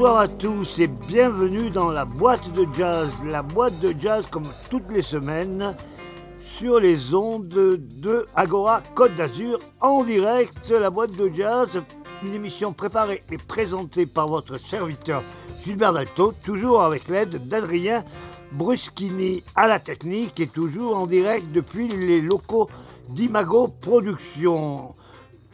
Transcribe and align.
Bonsoir 0.00 0.20
à 0.20 0.28
tous 0.28 0.78
et 0.78 0.86
bienvenue 0.86 1.68
dans 1.68 1.90
la 1.90 2.06
boîte 2.06 2.52
de 2.52 2.66
jazz. 2.72 3.22
La 3.26 3.42
boîte 3.42 3.78
de 3.80 3.94
jazz 4.00 4.26
comme 4.30 4.46
toutes 4.70 4.90
les 4.90 5.02
semaines 5.02 5.76
sur 6.40 6.80
les 6.80 7.12
ondes 7.12 7.48
de 7.48 8.26
Agora 8.34 8.82
Côte 8.94 9.14
d'Azur 9.14 9.58
en 9.82 10.02
direct. 10.02 10.70
La 10.70 10.88
boîte 10.88 11.12
de 11.18 11.28
jazz, 11.28 11.82
une 12.22 12.32
émission 12.32 12.72
préparée 12.72 13.22
et 13.30 13.36
présentée 13.36 14.06
par 14.06 14.28
votre 14.28 14.58
serviteur 14.58 15.22
Gilbert 15.62 15.92
Dalto, 15.92 16.32
toujours 16.46 16.82
avec 16.82 17.06
l'aide 17.08 17.46
d'Adrien 17.48 18.02
Bruschini 18.52 19.44
à 19.54 19.68
la 19.68 19.80
technique 19.80 20.40
et 20.40 20.46
toujours 20.46 20.96
en 20.96 21.06
direct 21.06 21.52
depuis 21.52 21.88
les 21.88 22.22
locaux 22.22 22.70
d'Imago 23.10 23.68
Productions. 23.82 24.94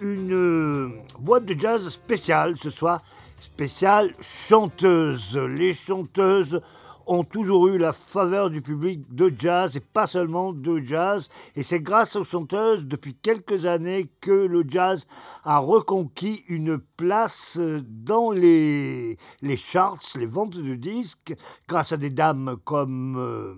Une 0.01 0.93
boîte 1.19 1.47
de 1.47 1.59
jazz 1.59 1.89
spéciale 1.89 2.55
ce 2.57 2.71
soir 2.71 3.03
spéciale 3.37 4.15
chanteuse. 4.21 5.37
Les 5.37 5.75
chanteuses 5.75 6.61
ont 7.07 7.25
toujours 7.25 7.69
eu 7.69 7.79
la 7.79 7.93
faveur 7.93 8.51
du 8.51 8.61
public 8.61 9.15
de 9.15 9.33
jazz 9.35 9.77
et 9.77 9.81
pas 9.81 10.07
seulement 10.07 10.53
de 10.53 10.79
jazz. 10.79 11.29
Et 11.55 11.63
c'est 11.63 11.81
grâce 11.81 12.17
aux 12.17 12.25
chanteuses 12.25 12.87
depuis 12.87 13.15
quelques 13.15 13.67
années 13.67 14.11
que 14.21 14.33
le 14.33 14.65
jazz 14.67 15.07
a 15.45 15.59
reconquis 15.59 16.45
une 16.49 16.79
place 16.79 17.61
dans 17.87 18.31
les, 18.31 19.17
les 19.41 19.57
charts, 19.57 20.01
les 20.17 20.27
ventes 20.27 20.59
de 20.59 20.75
disques, 20.75 21.35
grâce 21.69 21.93
à 21.93 21.97
des 21.97 22.11
dames 22.11 22.57
comme... 22.65 23.17
Euh, 23.19 23.55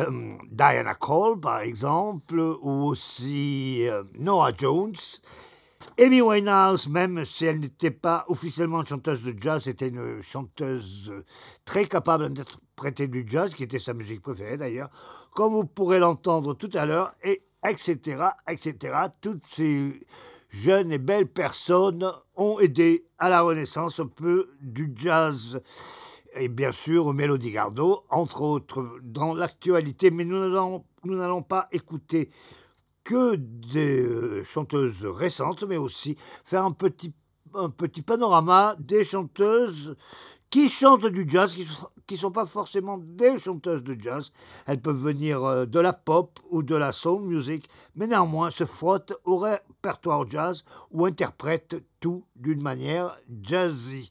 euh, 0.00 0.32
Diana 0.50 0.94
Cole, 0.94 1.38
par 1.40 1.60
exemple, 1.60 2.40
ou 2.62 2.86
aussi 2.86 3.86
euh, 3.86 4.02
Noah 4.18 4.52
Jones. 4.56 4.94
Amy 6.00 6.22
Winehouse, 6.22 6.88
même 6.88 7.26
si 7.26 7.44
elle 7.44 7.60
n'était 7.60 7.90
pas 7.90 8.24
officiellement 8.28 8.82
chanteuse 8.82 9.22
de 9.22 9.34
jazz, 9.38 9.68
était 9.68 9.88
une 9.88 10.22
chanteuse 10.22 11.12
très 11.66 11.84
capable 11.84 12.28
d'interpréter 12.28 13.06
du 13.06 13.22
jazz, 13.26 13.52
qui 13.52 13.64
était 13.64 13.78
sa 13.78 13.92
musique 13.92 14.22
préférée 14.22 14.56
d'ailleurs, 14.56 14.88
comme 15.34 15.52
vous 15.52 15.66
pourrez 15.66 15.98
l'entendre 15.98 16.54
tout 16.54 16.70
à 16.72 16.86
l'heure, 16.86 17.12
et 17.22 17.42
etc., 17.68 18.28
etc. 18.48 18.94
Toutes 19.20 19.44
ces 19.44 20.00
jeunes 20.48 20.90
et 20.90 20.98
belles 20.98 21.28
personnes 21.28 22.10
ont 22.34 22.58
aidé 22.60 23.04
à 23.18 23.28
la 23.28 23.42
renaissance 23.42 24.00
un 24.00 24.06
peu 24.06 24.48
du 24.62 24.90
jazz 24.96 25.60
et 26.34 26.48
bien 26.48 26.72
sûr 26.72 27.12
Mélodie 27.12 27.50
Gardot, 27.50 28.04
entre 28.08 28.40
autres 28.40 28.98
dans 29.02 29.34
l'actualité, 29.34 30.10
mais 30.10 30.24
nous 30.24 30.38
n'allons 31.04 31.42
pas 31.42 31.68
écouter 31.72 32.30
que 33.04 33.36
des 33.36 34.02
euh, 34.02 34.44
chanteuses 34.44 35.06
récentes, 35.06 35.64
mais 35.64 35.76
aussi 35.76 36.16
faire 36.44 36.64
un 36.64 36.72
petit, 36.72 37.12
un 37.54 37.70
petit 37.70 38.02
panorama 38.02 38.76
des 38.78 39.04
chanteuses 39.04 39.96
qui 40.50 40.68
chantent 40.68 41.06
du 41.06 41.24
jazz, 41.28 41.54
qui 41.54 42.14
ne 42.14 42.18
sont 42.18 42.32
pas 42.32 42.44
forcément 42.44 42.98
des 42.98 43.38
chanteuses 43.38 43.84
de 43.84 43.96
jazz. 43.98 44.32
Elles 44.66 44.80
peuvent 44.80 45.00
venir 45.00 45.44
euh, 45.44 45.64
de 45.64 45.78
la 45.78 45.92
pop 45.92 46.40
ou 46.50 46.62
de 46.62 46.74
la 46.74 46.90
soul 46.90 47.22
music, 47.22 47.68
mais 47.94 48.08
néanmoins 48.08 48.50
se 48.50 48.64
frottent 48.64 49.14
au 49.24 49.36
répertoire 49.36 50.28
jazz 50.28 50.64
ou 50.90 51.06
interprètent 51.06 51.76
tout 52.00 52.24
d'une 52.34 52.62
manière 52.62 53.16
jazzy. 53.42 54.10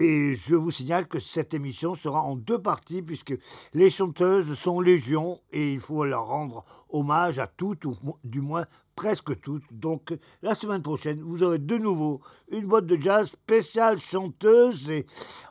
Et 0.00 0.34
je 0.34 0.54
vous 0.54 0.70
signale 0.70 1.08
que 1.08 1.18
cette 1.18 1.54
émission 1.54 1.94
sera 1.94 2.22
en 2.22 2.36
deux 2.36 2.60
parties 2.60 3.02
puisque 3.02 3.34
les 3.74 3.90
chanteuses 3.90 4.56
sont 4.56 4.80
légion 4.80 5.40
et 5.50 5.72
il 5.72 5.80
faut 5.80 6.04
leur 6.04 6.26
rendre 6.26 6.62
hommage 6.88 7.40
à 7.40 7.48
toutes 7.48 7.84
ou 7.84 7.96
du 8.22 8.40
moins 8.40 8.64
presque 8.94 9.40
toutes. 9.40 9.64
Donc 9.72 10.16
la 10.40 10.54
semaine 10.54 10.82
prochaine, 10.82 11.20
vous 11.20 11.42
aurez 11.42 11.58
de 11.58 11.78
nouveau 11.78 12.20
une 12.52 12.66
boîte 12.66 12.86
de 12.86 13.00
jazz 13.00 13.30
spéciale 13.30 13.98
chanteuse 13.98 14.88
et 14.88 15.04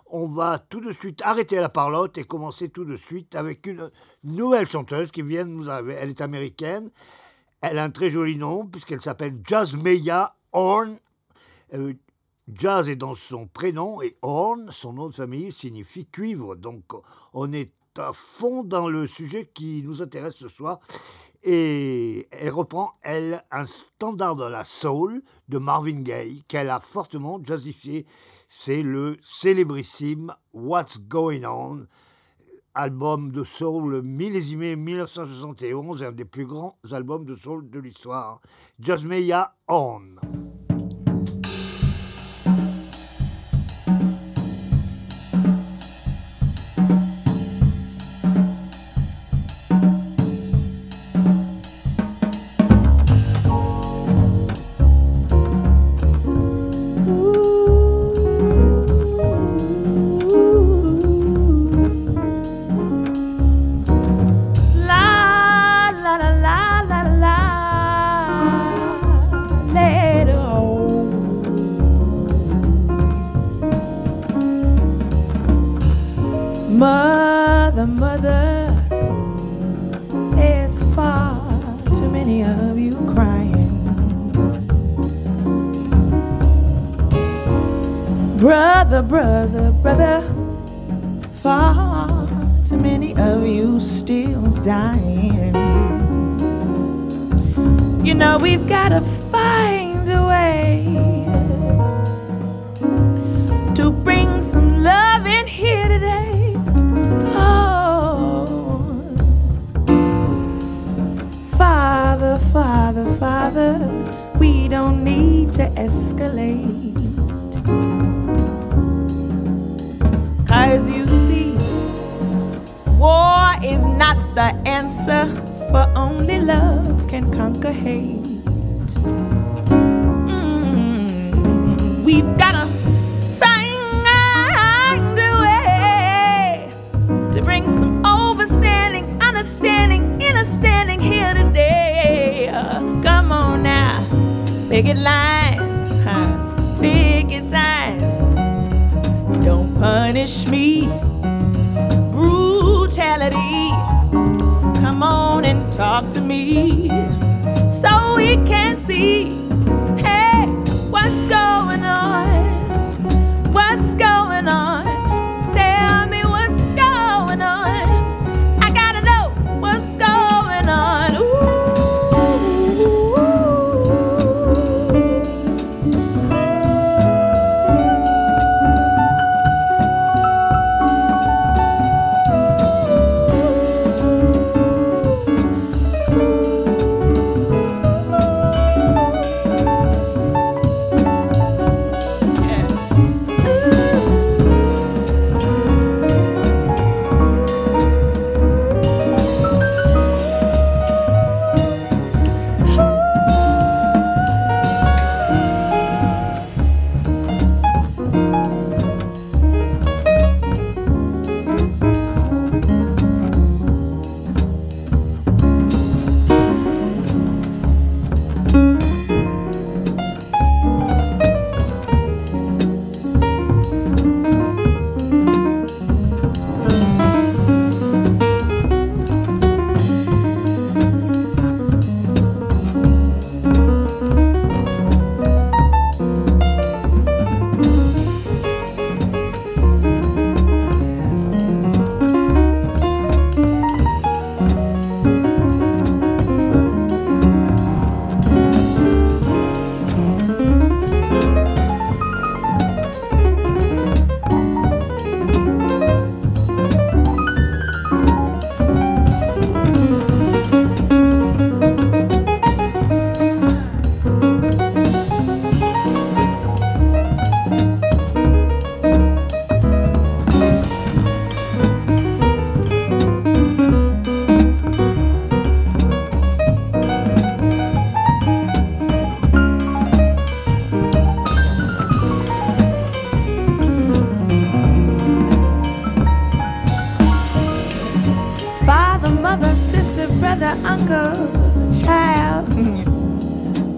on 0.06 0.28
va 0.28 0.60
tout 0.60 0.80
de 0.80 0.92
suite 0.92 1.22
arrêter 1.24 1.58
la 1.58 1.68
parlotte 1.68 2.18
et 2.18 2.24
commencer 2.24 2.70
tout 2.70 2.86
de 2.86 2.96
suite 2.96 3.36
avec 3.36 3.68
une 3.68 3.92
nouvelle 4.24 4.70
chanteuse 4.70 5.12
qui 5.12 5.24
vient 5.24 5.46
de 5.46 5.52
nous 5.52 5.70
arriver. 5.70 5.96
Elle 6.00 6.10
est 6.10 6.22
américaine. 6.22 6.90
Elle 7.60 7.80
a 7.80 7.84
un 7.84 7.90
très 7.90 8.10
joli 8.10 8.38
nom 8.38 8.66
puisqu'elle 8.66 9.02
s'appelle 9.02 9.42
Jasmeya 9.46 10.38
Horn. 10.54 10.98
Euh, 11.74 11.94
Jazz 12.54 12.88
est 12.90 12.96
dans 12.96 13.14
son 13.14 13.46
prénom 13.46 14.02
et 14.02 14.16
Horn, 14.22 14.70
son 14.72 14.94
nom 14.94 15.10
de 15.10 15.14
famille, 15.14 15.52
signifie 15.52 16.06
cuivre. 16.06 16.56
Donc 16.56 16.86
on 17.34 17.52
est 17.52 17.74
à 17.98 18.14
fond 18.14 18.64
dans 18.64 18.88
le 18.88 19.06
sujet 19.06 19.50
qui 19.54 19.84
nous 19.84 20.02
intéresse 20.02 20.36
ce 20.36 20.48
soir. 20.48 20.80
Et 21.44 22.28
elle 22.32 22.52
reprend, 22.52 22.94
elle, 23.02 23.44
un 23.52 23.66
standard 23.66 24.36
de 24.36 24.46
la 24.46 24.64
soul 24.64 25.22
de 25.50 25.58
Marvin 25.58 26.02
Gaye 26.02 26.44
qu'elle 26.48 26.70
a 26.70 26.80
fortement 26.80 27.40
jazzifié. 27.44 28.06
C'est 28.48 28.82
le 28.82 29.18
célébrissime 29.22 30.34
What's 30.54 31.02
Going 31.02 31.44
On, 31.44 31.86
album 32.74 33.32
de 33.32 33.44
soul 33.44 34.02
millésimé 34.04 34.76
1971, 34.76 36.04
un 36.04 36.12
des 36.12 36.26
plus 36.26 36.46
grands 36.46 36.78
albums 36.92 37.26
de 37.26 37.36
soul 37.36 37.70
de 37.70 37.80
l'histoire. 37.80 38.40
Jasmeya 38.80 39.56
On. 39.68 40.02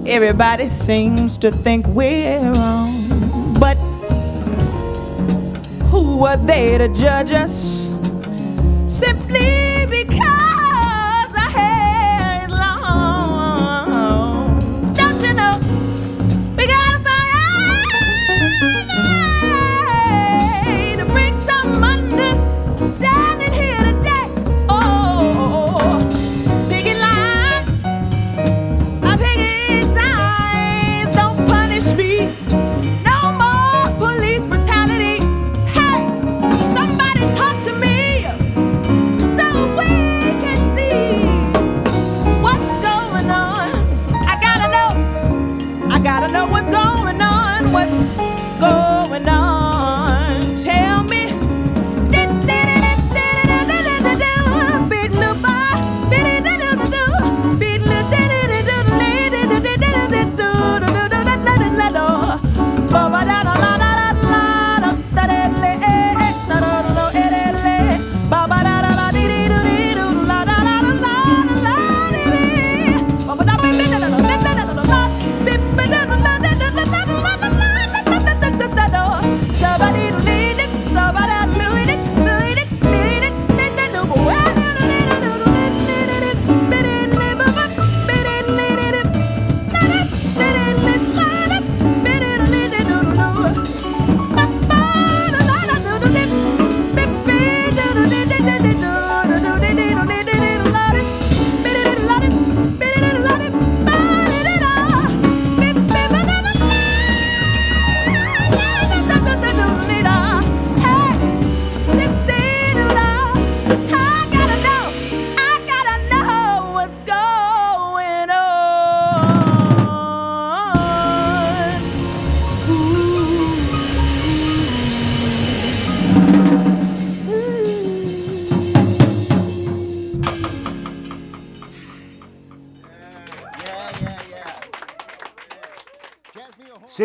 Everybody 0.09 0.69
seems 0.69 1.37
to 1.37 1.51
think 1.51 1.85
we're 1.85 2.41
wrong. 2.53 3.55
But 3.59 3.77
who 5.91 6.25
are 6.25 6.35
they 6.35 6.79
to 6.79 6.87
judge 6.87 7.31
us? 7.31 7.78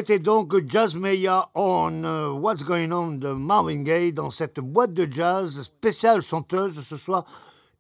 C'était 0.06 0.18
donc 0.18 0.54
Jazz 0.68 0.96
Maya 0.96 1.48
on 1.54 2.04
euh, 2.04 2.28
What's 2.28 2.62
Going 2.62 2.92
On 2.92 3.12
de 3.12 3.28
Marvin 3.28 3.82
Gaye 3.82 4.12
dans 4.12 4.28
cette 4.28 4.60
boîte 4.60 4.92
de 4.92 5.10
jazz 5.10 5.62
spéciale 5.62 6.20
chanteuse 6.20 6.78
ce 6.78 6.98
soir 6.98 7.24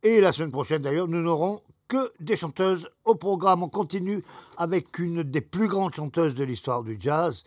et 0.02 0.22
la 0.22 0.32
semaine 0.32 0.50
prochaine 0.50 0.80
d'ailleurs. 0.80 1.06
Nous 1.06 1.20
n'aurons 1.20 1.60
que 1.86 2.14
des 2.20 2.34
chanteuses 2.34 2.88
au 3.04 3.14
programme. 3.14 3.62
On 3.62 3.68
continue 3.68 4.22
avec 4.56 4.98
une 4.98 5.22
des 5.22 5.42
plus 5.42 5.68
grandes 5.68 5.92
chanteuses 5.92 6.34
de 6.34 6.44
l'histoire 6.44 6.82
du 6.82 6.96
jazz. 6.98 7.44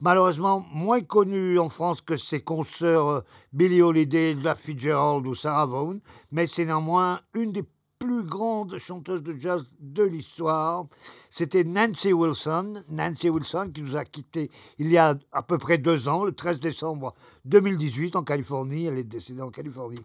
Malheureusement, 0.00 0.66
moins 0.72 1.02
connue 1.02 1.60
en 1.60 1.68
France 1.68 2.00
que 2.00 2.16
ses 2.16 2.40
consoeurs 2.40 3.08
euh, 3.08 3.20
Billie 3.52 3.80
Holiday, 3.80 4.36
Jack 4.42 4.58
Fitzgerald 4.58 5.24
ou 5.24 5.36
Sarah 5.36 5.66
Vaughan, 5.66 6.00
mais 6.32 6.48
c'est 6.48 6.64
néanmoins 6.64 7.20
une 7.32 7.52
des 7.52 7.62
plus 8.06 8.22
grande 8.22 8.78
chanteuse 8.78 9.20
de 9.20 9.36
jazz 9.36 9.66
de 9.80 10.04
l'histoire. 10.04 10.86
C'était 11.28 11.64
Nancy 11.64 12.12
Wilson. 12.12 12.84
Nancy 12.88 13.28
Wilson 13.28 13.72
qui 13.74 13.82
nous 13.82 13.96
a 13.96 14.04
quittés 14.04 14.48
il 14.78 14.92
y 14.92 14.96
a 14.96 15.18
à 15.32 15.42
peu 15.42 15.58
près 15.58 15.76
deux 15.76 16.06
ans, 16.06 16.24
le 16.24 16.30
13 16.30 16.60
décembre 16.60 17.14
2018 17.46 18.14
en 18.14 18.22
Californie. 18.22 18.86
Elle 18.86 18.98
est 18.98 19.04
décédée 19.04 19.42
en 19.42 19.50
Californie. 19.50 19.98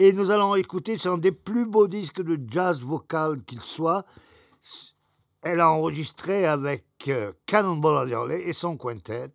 Et 0.00 0.12
nous 0.12 0.32
allons 0.32 0.56
écouter, 0.56 0.96
c'est 0.96 1.08
un 1.08 1.18
des 1.18 1.30
plus 1.30 1.66
beaux 1.66 1.86
disques 1.86 2.20
de 2.20 2.36
jazz 2.48 2.80
vocal 2.82 3.44
qu'il 3.44 3.60
soit. 3.60 4.04
Elle 5.42 5.60
a 5.60 5.70
enregistré 5.70 6.46
avec 6.46 6.84
euh, 7.06 7.32
Cannonball 7.46 7.98
Adderley 7.98 8.42
et 8.42 8.52
son 8.52 8.76
quintet. 8.76 9.30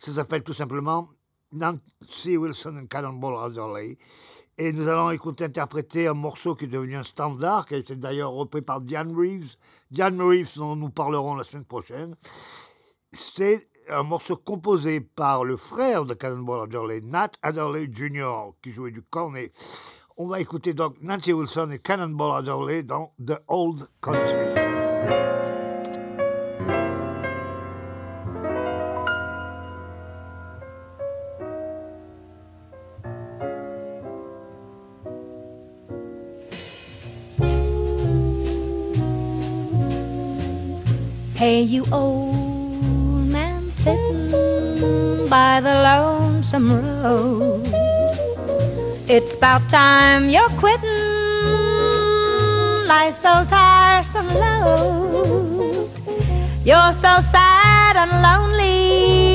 Ça 0.00 0.10
s'appelle 0.10 0.42
tout 0.42 0.52
simplement 0.52 1.10
Nancy 1.52 2.36
Wilson 2.36 2.76
and 2.82 2.86
Cannonball 2.86 3.38
Adderley. 3.38 3.98
Et 4.58 4.72
nous 4.72 4.88
allons 4.88 5.10
écouter 5.10 5.44
interpréter 5.44 6.08
un 6.08 6.14
morceau 6.14 6.54
qui 6.54 6.64
est 6.64 6.68
devenu 6.68 6.96
un 6.96 7.02
standard, 7.02 7.66
qui 7.66 7.74
a 7.74 7.76
été 7.76 7.94
d'ailleurs 7.94 8.32
repris 8.32 8.62
par 8.62 8.80
Diane 8.80 9.14
Reeves. 9.14 9.56
Diane 9.90 10.20
Reeves, 10.20 10.56
dont 10.56 10.76
nous 10.76 10.88
parlerons 10.88 11.34
la 11.34 11.44
semaine 11.44 11.66
prochaine. 11.66 12.16
C'est 13.12 13.68
un 13.90 14.02
morceau 14.02 14.36
composé 14.36 15.00
par 15.00 15.44
le 15.44 15.56
frère 15.56 16.06
de 16.06 16.14
Cannonball 16.14 16.64
Adderley, 16.64 17.02
Nat 17.02 17.32
Adderley 17.42 17.88
Jr., 17.92 18.52
qui 18.62 18.72
jouait 18.72 18.90
du 18.90 19.02
cornet. 19.02 19.52
On 20.16 20.26
va 20.26 20.40
écouter 20.40 20.72
donc 20.72 20.96
Nancy 21.02 21.34
Wilson 21.34 21.70
et 21.72 21.78
Cannonball 21.78 22.38
Adderley 22.38 22.82
dans 22.82 23.12
The 23.24 23.38
Old 23.48 23.86
Country. 24.00 24.65
Hey, 41.46 41.62
you 41.62 41.86
old 41.92 42.82
man 43.30 43.70
sitting 43.70 45.28
by 45.28 45.60
the 45.60 45.74
lonesome 45.88 46.72
road. 46.74 47.62
It's 49.06 49.36
about 49.36 49.70
time 49.70 50.28
you're 50.28 50.48
quitting. 50.58 50.90
Life's 52.88 53.20
so 53.20 53.44
tiresome 53.48 54.26
load. 54.26 55.88
You're 56.64 56.92
so 56.94 57.20
sad 57.20 57.94
and 57.96 58.10
lonely. 58.26 59.30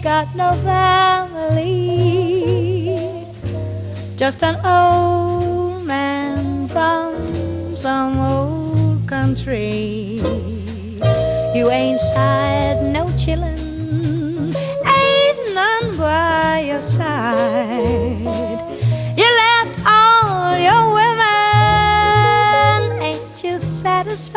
Got 0.00 0.36
no 0.36 0.52
family. 0.62 1.66
Just 4.14 4.44
an 4.44 4.64
old 4.64 5.82
man 5.82 6.68
from 6.68 7.76
some 7.76 8.16
old 8.20 9.08
country. 9.08 10.43
You 11.54 11.70
ain't 11.70 12.00
sighed 12.00 12.82
no 12.92 13.04
chillin', 13.16 14.52
ain't 14.84 15.54
none 15.54 15.96
by 15.96 16.64
your 16.66 16.82
side. 16.82 18.58
You 19.16 19.28
left 19.44 19.78
all 19.86 20.58
your 20.58 20.94
women, 20.98 21.20
ain't 23.00 23.44
you 23.44 23.60
satisfied? 23.60 24.34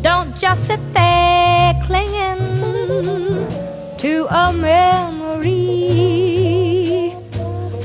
Don't 0.00 0.34
just 0.38 0.64
sit 0.68 0.80
there 0.94 1.78
clinging 1.84 3.46
to 3.98 4.26
a 4.30 4.52
memory 4.54 5.52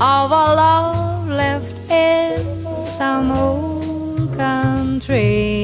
of 0.00 0.30
a 0.30 0.44
love 0.62 1.28
left 1.28 1.76
in 1.90 2.38
some 2.86 3.30
old 3.30 4.34
country. 4.38 5.57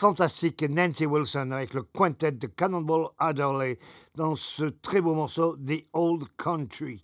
Fantastique 0.00 0.62
Nancy 0.62 1.04
Wilson 1.04 1.50
avec 1.50 1.74
le 1.74 1.82
quintet 1.82 2.32
de 2.32 2.46
Cannonball 2.46 3.08
Adderley 3.18 3.78
dans 4.14 4.34
ce 4.34 4.64
très 4.64 5.02
beau 5.02 5.14
morceau 5.14 5.58
The 5.58 5.84
Old 5.92 6.24
Country. 6.38 7.02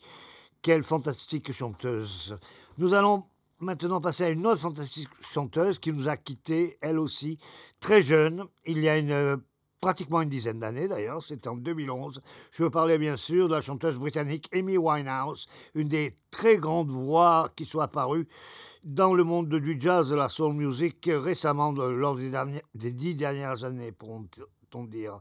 Quelle 0.63 0.83
fantastique 0.83 1.53
chanteuse. 1.53 2.39
Nous 2.79 2.95
allons 2.95 3.25
maintenant 3.61 4.01
passer 4.01 4.25
à 4.25 4.31
une 4.31 4.47
autre 4.47 4.63
fantastique 4.63 5.11
chanteuse 5.21 5.79
qui 5.79 5.93
nous 5.93 6.09
a 6.09 6.17
quittés, 6.17 6.79
elle 6.81 6.99
aussi, 6.99 7.37
très 7.81 8.01
jeune, 8.01 8.47
il 8.65 8.79
y 8.79 8.89
a 8.89 8.97
une, 8.97 9.11
euh, 9.11 9.37
pratiquement 9.83 10.23
une 10.23 10.31
dizaine 10.31 10.61
d'années 10.61 10.89
d'ailleurs, 10.89 11.23
c'était 11.23 11.49
en 11.49 11.57
2011. 11.57 12.23
Je 12.51 12.63
veux 12.65 12.71
parler 12.71 12.97
bien 12.97 13.19
sûr 13.19 13.47
de 13.47 13.55
la 13.55 13.61
chanteuse 13.61 13.99
britannique 13.99 14.49
Amy 14.55 14.79
Winehouse, 14.79 15.49
une 15.75 15.89
des 15.89 16.15
très 16.31 16.57
grandes 16.57 16.91
voix 16.91 17.51
qui 17.57 17.67
soit 17.67 17.85
apparue 17.85 18.27
dans 18.87 19.15
le 19.15 19.25
monde 19.25 19.49
de- 19.49 19.59
du 19.59 19.79
jazz, 19.79 20.09
de 20.09 20.15
la 20.15 20.29
soul 20.29 20.55
music 20.55 21.11
récemment, 21.13 21.73
lors 21.73 22.17
des, 22.17 22.93
dix 22.93 23.17
dernières 23.17 23.65
années, 23.65 23.91
pourront-on 23.91 24.85
dire. 24.85 25.21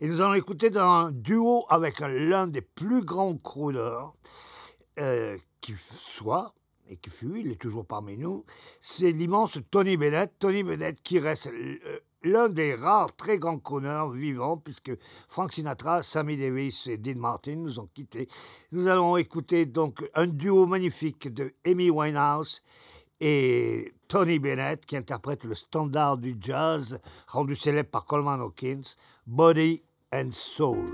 Et 0.00 0.08
nous 0.08 0.20
allons 0.20 0.34
écouter 0.34 0.70
un 0.76 1.10
duo 1.10 1.64
avec 1.70 2.00
l'un 2.00 2.46
des 2.46 2.60
plus 2.60 3.02
grands 3.02 3.36
crooners 3.38 4.04
euh, 4.98 5.38
qui 5.62 5.74
soit, 5.90 6.52
et 6.88 6.98
qui 6.98 7.08
fut, 7.10 7.40
il 7.40 7.50
est 7.50 7.60
toujours 7.60 7.86
parmi 7.86 8.18
nous, 8.18 8.44
c'est 8.80 9.12
l'immense 9.12 9.58
Tony 9.70 9.96
Bennett. 9.96 10.32
Tony 10.38 10.62
Bennett 10.62 11.00
qui 11.02 11.18
reste 11.18 11.48
euh, 11.48 11.98
l'un 12.22 12.50
des 12.50 12.74
rares 12.74 13.14
très 13.16 13.38
grands 13.38 13.58
crooners 13.58 14.12
vivants, 14.12 14.58
puisque 14.58 14.92
Frank 15.00 15.54
Sinatra, 15.54 16.02
Sammy 16.02 16.36
Davis 16.36 16.86
et 16.86 16.98
Dean 16.98 17.18
Martin 17.18 17.56
nous 17.56 17.80
ont 17.80 17.88
quittés. 17.94 18.28
Nous 18.72 18.88
allons 18.88 19.16
écouter 19.16 19.64
donc 19.64 20.04
un 20.14 20.26
duo 20.26 20.66
magnifique 20.66 21.32
de 21.32 21.54
Amy 21.64 21.88
Winehouse 21.88 22.62
et 23.20 23.92
Tony 24.08 24.38
Bennett 24.38 24.84
qui 24.86 24.96
interprète 24.96 25.44
le 25.44 25.54
standard 25.54 26.16
du 26.18 26.36
jazz 26.40 26.98
rendu 27.28 27.56
célèbre 27.56 27.90
par 27.90 28.04
Coleman 28.04 28.40
Hawkins, 28.40 28.96
Body 29.26 29.82
and 30.12 30.30
Soul. 30.30 30.86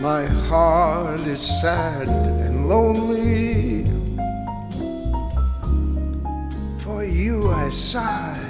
My 0.00 0.26
heart 0.48 1.26
is 1.26 1.42
sad 1.60 2.08
and 2.08 2.70
lonely. 2.70 3.84
For 6.82 7.04
you 7.04 7.52
I 7.52 7.68
sigh, 7.68 8.49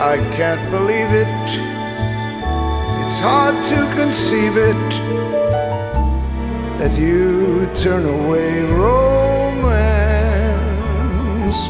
I 0.00 0.16
can't 0.36 0.70
believe 0.70 1.12
it. 1.24 1.46
It's 3.02 3.18
hard 3.18 3.56
to 3.72 3.78
conceive 3.96 4.56
it 4.56 4.90
that 6.78 6.96
you 6.96 7.66
turn 7.74 8.04
away 8.06 8.62
romance. 8.62 9.98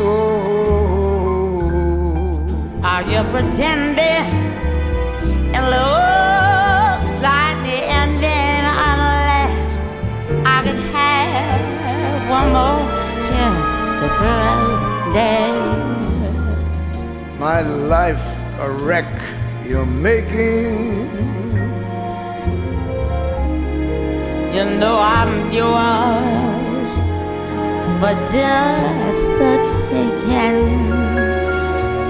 Oh, 0.00 0.28
Are 2.82 3.04
you 3.12 3.22
pretending? 3.32 4.28
It 5.56 5.64
one 12.52 12.81
more 12.81 13.21
chance 13.28 13.71
to 14.00 14.07
pretend. 14.19 15.49
my 17.38 17.61
life 17.61 18.26
a 18.61 18.71
wreck 18.71 19.12
you're 19.67 19.87
making. 19.87 21.08
You 24.54 24.65
know 24.80 24.99
I'm 24.99 25.52
yours 25.52 26.91
for 28.00 28.15
just 28.32 29.26
the 29.39 29.54
taking. 29.91 30.58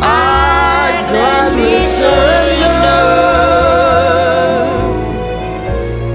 I 0.01 1.05
gladly 1.11 1.79
surrender 1.99 3.09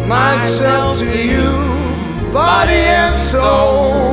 myself 0.07 0.97
to 0.99 1.05
you, 1.05 1.51
body 2.31 2.73
and 2.73 3.15
soul. 3.15 4.12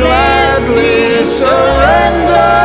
gladly 0.00 1.24
surrender 1.24 2.56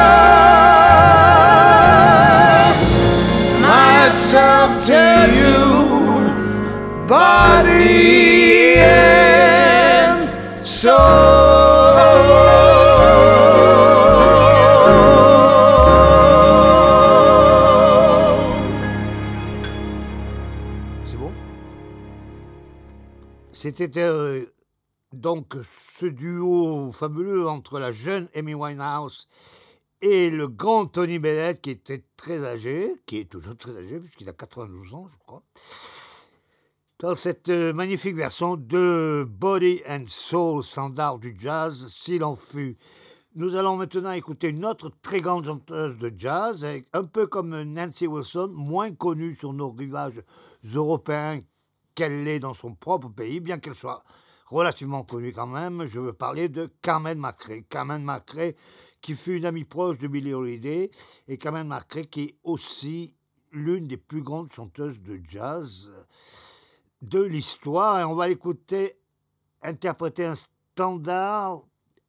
myself 3.61 4.69
to 4.85 5.03
you, 5.39 7.07
body 7.07 8.75
and 8.77 10.29
soul. 10.65 11.55
C'était 23.67 24.03
euh, 24.03 24.45
donc 25.25 25.57
ce 25.63 26.05
duo 26.05 26.91
fabuleux 26.91 27.47
entre 27.47 27.79
la 27.79 27.91
jeune 27.91 28.29
Amy 28.35 28.53
Winehouse 28.53 29.27
et 30.03 30.29
le 30.29 30.47
grand 30.47 30.85
Tony 30.85 31.17
Bennett, 31.17 31.59
qui 31.59 31.71
était 31.71 32.03
très 32.15 32.45
âgé, 32.45 32.93
qui 33.07 33.17
est 33.17 33.25
toujours 33.31 33.57
très 33.57 33.75
âgé, 33.75 33.99
puisqu'il 33.99 34.29
a 34.29 34.33
92 34.33 34.93
ans, 34.93 35.07
je 35.11 35.17
crois, 35.17 35.41
dans 36.99 37.15
cette 37.15 37.49
euh, 37.49 37.73
magnifique 37.73 38.15
version 38.15 38.55
de 38.55 39.27
Body 39.27 39.81
and 39.89 40.03
Soul, 40.05 40.63
standard 40.63 41.17
du 41.17 41.35
jazz, 41.35 41.91
s'il 41.91 42.23
en 42.23 42.35
fut. 42.35 42.77
Nous 43.33 43.55
allons 43.55 43.77
maintenant 43.77 44.11
écouter 44.11 44.49
une 44.49 44.63
autre 44.63 44.91
très 45.01 45.21
grande 45.21 45.45
chanteuse 45.45 45.97
de 45.97 46.13
jazz, 46.15 46.67
un 46.93 47.03
peu 47.03 47.25
comme 47.25 47.63
Nancy 47.63 48.05
Wilson, 48.05 48.51
moins 48.53 48.91
connue 48.91 49.33
sur 49.33 49.53
nos 49.53 49.71
rivages 49.71 50.21
européens 50.75 51.39
qu'elle 51.95 52.25
l'est 52.25 52.39
dans 52.39 52.53
son 52.53 52.75
propre 52.75 53.09
pays, 53.09 53.39
bien 53.39 53.57
qu'elle 53.57 53.73
soit 53.73 54.03
relativement 54.45 55.03
connue 55.03 55.33
quand 55.33 55.47
même. 55.47 55.85
Je 55.85 55.99
veux 55.99 56.13
parler 56.13 56.49
de 56.49 56.71
Carmen 56.81 57.19
McRae. 57.19 57.63
Carmen 57.69 58.03
McRae, 58.03 58.53
qui 59.01 59.15
fut 59.15 59.37
une 59.37 59.45
amie 59.45 59.65
proche 59.65 59.97
de 59.97 60.07
Billie 60.07 60.33
Holiday, 60.33 60.91
et 61.27 61.37
Carmen 61.37 61.67
McRae, 61.67 62.05
qui 62.05 62.21
est 62.23 62.35
aussi 62.43 63.15
l'une 63.51 63.87
des 63.87 63.97
plus 63.97 64.21
grandes 64.21 64.51
chanteuses 64.51 65.01
de 65.01 65.19
jazz 65.27 65.91
de 67.01 67.21
l'histoire. 67.21 67.99
Et 67.99 68.03
on 68.03 68.13
va 68.13 68.27
l'écouter 68.27 68.97
interpréter 69.61 70.25
un 70.25 70.35
standard 70.35 71.63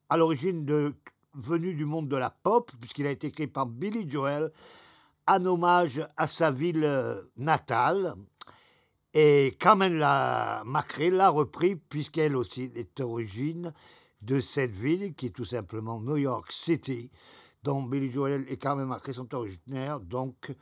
à 0.09 0.17
l'origine 0.17 0.65
de 0.65 0.93
venu 1.33 1.73
du 1.73 1.85
monde 1.85 2.07
de 2.07 2.15
la 2.15 2.29
pop, 2.29 2.71
puisqu'il 2.79 3.07
a 3.07 3.11
été 3.11 3.27
écrit 3.27 3.47
par 3.47 3.65
Billy 3.65 4.09
Joel, 4.09 4.49
en 5.27 5.45
hommage 5.45 6.05
à 6.15 6.27
sa 6.27 6.51
ville 6.51 6.83
euh, 6.83 7.21
natale. 7.35 8.15
Et 9.19 9.55
Carmen 9.59 9.97
la 9.97 10.61
Macré 10.63 11.09
l'a 11.09 11.29
repris, 11.29 11.75
puisqu'elle 11.75 12.35
aussi 12.35 12.71
est 12.75 12.99
origine 12.99 13.73
de 14.21 14.39
cette 14.39 14.75
ville, 14.75 15.15
qui 15.15 15.25
est 15.25 15.31
tout 15.31 15.43
simplement 15.43 15.99
New 15.99 16.17
York 16.17 16.51
City, 16.51 17.09
dont 17.63 17.81
Billy 17.81 18.11
Joel 18.11 18.45
et 18.47 18.57
Carmen 18.57 18.85
Macré 18.85 19.13
sont 19.13 19.33
originaires. 19.33 19.99
Donc, 20.01 20.55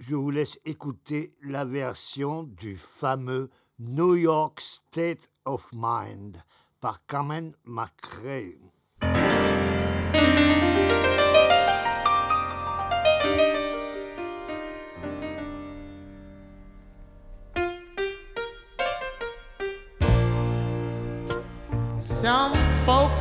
je 0.00 0.16
vous 0.16 0.32
laisse 0.32 0.58
écouter 0.64 1.36
la 1.44 1.64
version 1.64 2.42
du 2.42 2.76
fameux 2.76 3.50
New 3.78 4.16
York 4.16 4.60
State 4.60 5.30
of 5.44 5.70
Mind 5.72 6.42
par 6.80 7.06
Carmen 7.06 7.52
McRae. 7.62 8.73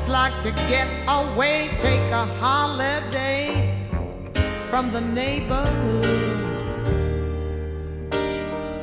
Folks 0.03 0.09
like 0.09 0.41
to 0.41 0.51
get 0.67 0.87
away, 1.07 1.69
take 1.77 2.11
a 2.11 2.25
holiday 2.39 3.69
from 4.65 4.91
the 4.91 5.01
neighborhood. 5.01 6.41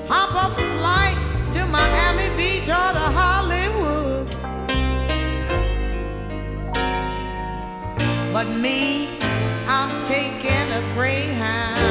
Hop 0.08 0.30
a 0.30 0.54
flight 0.54 1.18
to 1.52 1.66
Miami 1.66 2.34
Beach 2.36 2.68
or 2.68 2.92
to 2.92 3.06
Hollywood. 3.20 4.30
But 8.32 8.48
me, 8.48 9.18
I'm 9.66 10.04
taking 10.04 10.72
a 10.72 10.94
Greyhound 10.94 11.84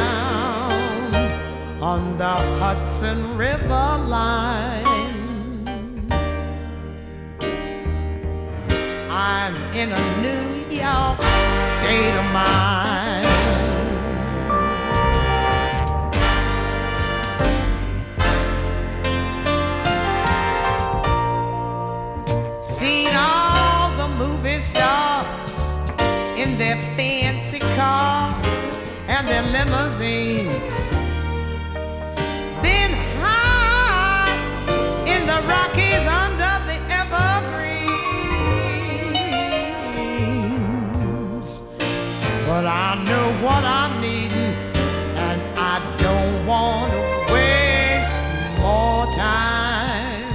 on 1.82 2.18
the 2.18 2.36
Hudson 2.60 3.38
River 3.38 3.98
line. 4.08 4.89
In 9.50 9.92
a 9.92 10.22
New 10.22 10.70
York 10.70 11.20
state 11.22 12.16
of 12.22 12.26
mind. 12.32 13.26
Seen 22.62 23.10
all 23.16 23.90
the 23.98 24.08
movie 24.08 24.62
stars 24.62 25.52
in 26.38 26.60
their 26.60 26.80
fancy 26.96 27.60
cars 27.60 28.46
and 29.08 29.26
their 29.28 29.42
limousines. 29.42 30.74
Been 32.62 32.94
high 33.20 34.32
in 35.08 35.26
the 35.26 35.42
Rockies 35.48 36.08
But 42.60 42.68
I 42.68 43.02
know 43.06 43.32
what 43.42 43.64
I'm 43.64 44.02
needing, 44.02 44.54
and 45.16 45.42
I 45.58 45.80
don't 46.02 46.46
want 46.46 46.92
to 46.92 47.34
waste 47.34 48.20
more 48.60 49.06
time. 49.14 50.28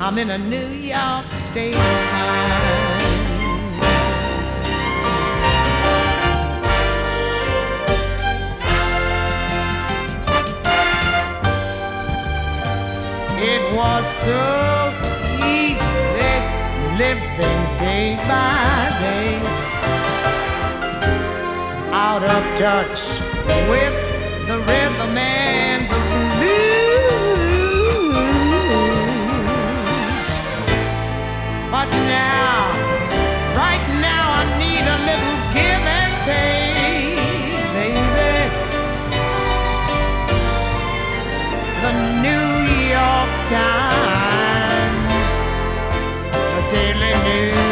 I'm 0.00 0.18
in 0.18 0.30
a 0.30 0.38
New 0.38 0.70
York 0.70 1.32
state 1.34 1.76
of 1.76 2.10
mind. 2.10 2.50
It 13.38 13.62
was 13.72 14.04
so 14.04 14.40
easy 15.46 15.80
living 16.98 17.59
day 17.80 18.14
by 18.28 18.92
day, 19.00 19.40
out 21.92 22.22
of 22.22 22.42
touch 22.58 23.00
with 23.70 23.96
the 24.46 24.58
rhythm 24.68 25.16
and 25.16 25.88
the 25.88 25.98
blues. 26.36 26.60
But 31.72 31.88
now, 32.18 32.68
right 33.56 33.86
now, 34.08 34.24
I 34.40 34.44
need 34.62 34.84
a 34.96 34.98
little 35.08 35.36
give 35.56 35.84
and 36.00 36.14
take, 36.28 37.64
baby. 37.78 38.34
The 41.84 41.92
New 42.26 42.50
York 42.92 43.32
Times, 43.48 45.32
the 46.54 46.62
Daily 46.76 47.14
News, 47.24 47.69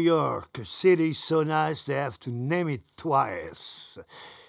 New 0.00 0.06
York, 0.06 0.60
city 0.64 1.12
so 1.12 1.42
nice 1.42 1.82
they 1.82 1.94
have 1.94 2.18
to 2.18 2.30
name 2.30 2.70
it 2.70 2.82
twice. 2.96 3.98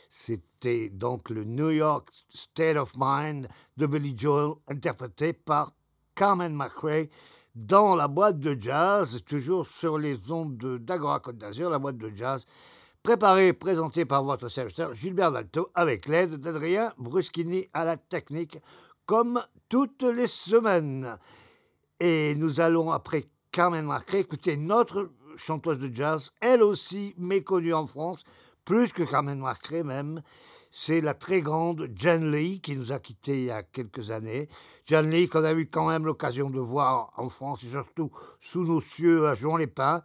C'était 0.07 0.89
donc 0.89 1.29
le 1.29 1.43
New 1.43 1.71
York 1.71 2.07
State 2.29 2.77
of 2.77 2.93
Mind 2.97 3.49
de 3.75 3.85
Billy 3.85 4.17
Joel, 4.17 4.53
interprété 4.69 5.33
par 5.33 5.73
Carmen 6.15 6.55
McRae 6.55 7.09
dans 7.53 7.97
la 7.97 8.07
boîte 8.07 8.39
de 8.39 8.55
jazz, 8.57 9.21
toujours 9.27 9.67
sur 9.67 9.97
les 9.97 10.31
ondes 10.31 10.77
d'Agora 10.77 11.19
Côte 11.19 11.37
d'Azur, 11.37 11.69
la 11.69 11.79
boîte 11.79 11.97
de 11.97 12.13
jazz 12.15 12.45
préparée 13.03 13.49
et 13.49 13.53
présentée 13.53 14.05
par 14.05 14.23
votre 14.23 14.47
serviteur 14.47 14.93
Gilbert 14.93 15.33
Dalto 15.33 15.69
avec 15.75 16.05
l'aide 16.05 16.35
d'Adrien 16.35 16.93
Bruschini 16.97 17.67
à 17.73 17.83
la 17.83 17.97
technique, 17.97 18.57
comme 19.05 19.43
toutes 19.67 20.03
les 20.03 20.27
semaines. 20.27 21.17
Et 21.99 22.35
nous 22.35 22.61
allons, 22.61 22.89
après 22.89 23.25
Carmen 23.51 23.85
Marcré, 23.85 24.19
écouter 24.19 24.55
notre 24.55 25.09
chanteuse 25.41 25.79
de 25.79 25.93
jazz, 25.93 26.31
elle 26.41 26.63
aussi 26.63 27.13
méconnue 27.17 27.73
en 27.73 27.85
France, 27.85 28.23
plus 28.65 28.93
que 28.93 29.03
Carmen 29.03 29.39
Marcré 29.39 29.83
même. 29.83 30.21
C'est 30.73 31.01
la 31.01 31.13
très 31.13 31.41
grande 31.41 31.89
Jen 31.95 32.31
Lee 32.31 32.61
qui 32.61 32.77
nous 32.77 32.93
a 32.93 32.99
quittés 32.99 33.39
il 33.39 33.45
y 33.45 33.51
a 33.51 33.61
quelques 33.61 34.11
années. 34.11 34.47
Jen 34.85 35.09
Lee 35.09 35.27
qu'on 35.27 35.43
a 35.43 35.53
eu 35.53 35.67
quand 35.67 35.87
même 35.87 36.05
l'occasion 36.05 36.49
de 36.49 36.59
voir 36.59 37.11
en 37.17 37.27
France 37.27 37.63
et 37.63 37.69
surtout 37.69 38.09
sous 38.39 38.63
nos 38.63 38.79
cieux 38.79 39.27
à 39.27 39.35
Jouan-les-Pins. 39.35 40.01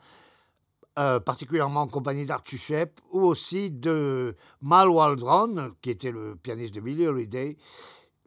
Euh, 0.98 1.20
particulièrement 1.20 1.82
en 1.82 1.88
compagnie 1.88 2.24
d'Archie 2.24 2.58
ou 3.12 3.20
aussi 3.20 3.70
de 3.70 4.34
Mal 4.62 4.88
Waldron, 4.88 5.74
qui 5.82 5.90
était 5.90 6.10
le 6.10 6.36
pianiste 6.36 6.74
de 6.74 6.80
Billy 6.80 7.06
Holiday, 7.06 7.58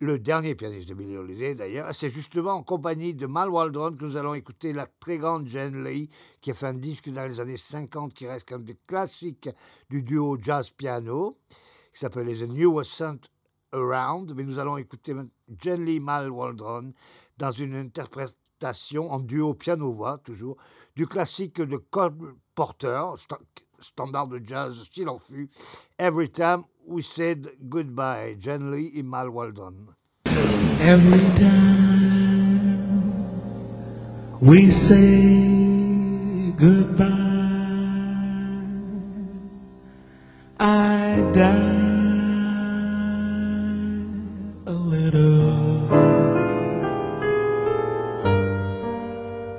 le 0.01 0.17
dernier 0.17 0.55
pianiste 0.55 0.87
de 0.87 0.93
Billy 0.93 1.17
Holiday 1.17 1.55
d'ailleurs. 1.55 1.93
C'est 1.93 2.09
justement 2.09 2.53
en 2.53 2.63
compagnie 2.63 3.13
de 3.13 3.27
Mal 3.27 3.49
Waldron 3.49 3.95
que 3.95 4.03
nous 4.03 4.17
allons 4.17 4.33
écouter 4.33 4.71
la 4.71 4.87
très 4.87 5.17
grande 5.17 5.47
Jen 5.47 5.83
Lee, 5.83 6.09
qui 6.41 6.51
a 6.51 6.53
fait 6.53 6.67
un 6.67 6.73
disque 6.73 7.09
dans 7.09 7.25
les 7.25 7.39
années 7.39 7.57
50 7.57 8.13
qui 8.13 8.27
reste 8.27 8.51
un 8.51 8.59
des 8.59 8.77
classiques 8.87 9.49
du 9.89 10.01
duo 10.01 10.37
jazz-piano, 10.39 11.37
qui 11.93 11.99
s'appelle 11.99 12.27
The 12.27 12.49
New 12.49 12.79
Ascent 12.79 13.19
Around. 13.73 14.33
Mais 14.35 14.43
nous 14.43 14.59
allons 14.59 14.77
écouter 14.77 15.13
Jen 15.61 15.83
Lee 15.83 15.99
Mal 15.99 16.29
Waldron 16.29 16.93
dans 17.37 17.51
une 17.51 17.75
interprétation 17.75 19.11
en 19.11 19.19
duo 19.19 19.53
piano-voix, 19.53 20.17
toujours, 20.19 20.57
du 20.95 21.07
classique 21.07 21.61
de 21.61 21.77
Cole 21.77 22.35
Porter, 22.55 23.01
standard 23.79 24.27
de 24.27 24.41
jazz 24.43 24.87
s'il 24.91 25.09
en 25.09 25.17
fut, 25.17 25.49
Every 25.97 26.29
Time 26.29 26.63
We 26.89 27.03
Said 27.03 27.47
Goodbye, 27.69 28.35
Jen 28.39 28.71
Lee 28.71 28.91
et 28.95 29.03
Mal 29.05 29.29
Waldron. 29.29 29.89
Every 30.25 31.35
time 31.35 33.13
we 34.41 34.71
say 34.71 36.51
goodbye, 36.57 37.05
I 40.59 41.21
die 41.31 41.85
a 44.65 44.71
little. 44.71 45.93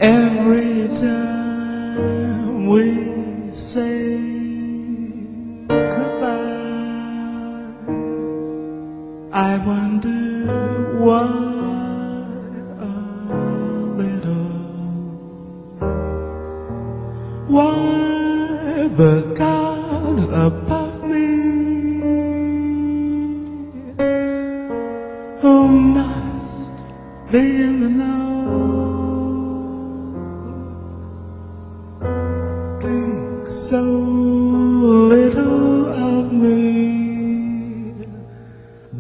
Every 0.01 0.88
time 0.97 2.66
we 2.66 3.53
say 3.53 4.10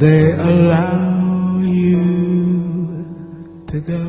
They 0.00 0.32
allow 0.32 1.58
you 1.60 3.04
to 3.66 3.80
go. 3.82 4.04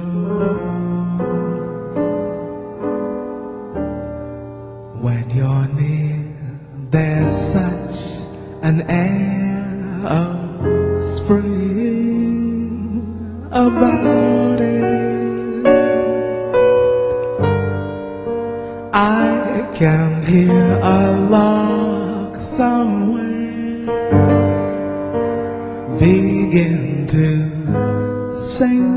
When 5.01 5.29
you're 5.31 5.67
near, 5.67 6.59
there's 6.91 7.29
such 7.29 7.99
an 8.61 8.89
air 8.89 10.07
of 10.07 11.03
spring 11.03 11.51
about 13.51 14.61
it. 14.61 15.65
I 18.93 19.67
can 19.73 20.25
hear 20.25 20.79
a 20.81 21.27
lark 21.29 22.39
somewhere 22.41 23.10
begin 26.51 27.07
to 27.07 28.35
sing 28.37 28.90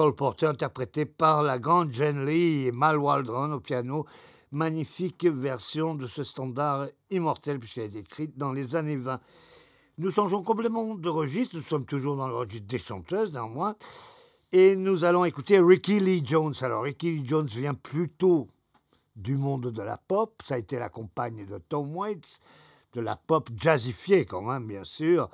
Cole 0.00 0.16
Porter, 0.16 0.46
interprété 0.46 1.04
par 1.04 1.42
la 1.42 1.58
grande 1.58 1.92
Jen 1.92 2.24
Lee 2.24 2.64
et 2.66 2.72
Mal 2.72 2.96
Waldron 2.96 3.52
au 3.52 3.60
piano. 3.60 4.06
Magnifique 4.50 5.26
version 5.26 5.94
de 5.94 6.06
ce 6.06 6.24
standard 6.24 6.86
immortel 7.10 7.58
puisqu'elle 7.60 7.94
est 7.94 7.98
écrite 7.98 8.38
dans 8.38 8.54
les 8.54 8.76
années 8.76 8.96
20. 8.96 9.20
Nous 9.98 10.10
changeons 10.10 10.42
complètement 10.42 10.94
de 10.94 11.08
registre, 11.10 11.54
nous 11.54 11.62
sommes 11.62 11.84
toujours 11.84 12.16
dans 12.16 12.28
le 12.28 12.34
registre 12.34 12.66
des 12.66 12.78
chanteuses, 12.78 13.30
néanmoins, 13.34 13.76
et 14.52 14.74
nous 14.74 15.04
allons 15.04 15.26
écouter 15.26 15.60
Ricky 15.60 16.00
Lee 16.00 16.22
Jones. 16.24 16.54
Alors, 16.62 16.84
Ricky 16.84 17.10
Lee 17.10 17.26
Jones 17.26 17.48
vient 17.48 17.74
plutôt 17.74 18.48
du 19.16 19.36
monde 19.36 19.70
de 19.70 19.82
la 19.82 19.98
pop, 19.98 20.40
ça 20.42 20.54
a 20.54 20.58
été 20.58 20.78
la 20.78 20.88
compagne 20.88 21.44
de 21.44 21.58
Tom 21.58 21.94
Waits, 21.94 22.40
de 22.94 23.02
la 23.02 23.16
pop 23.16 23.50
jazzifiée 23.54 24.24
quand 24.24 24.40
même, 24.40 24.66
bien 24.66 24.84
sûr. 24.84 25.28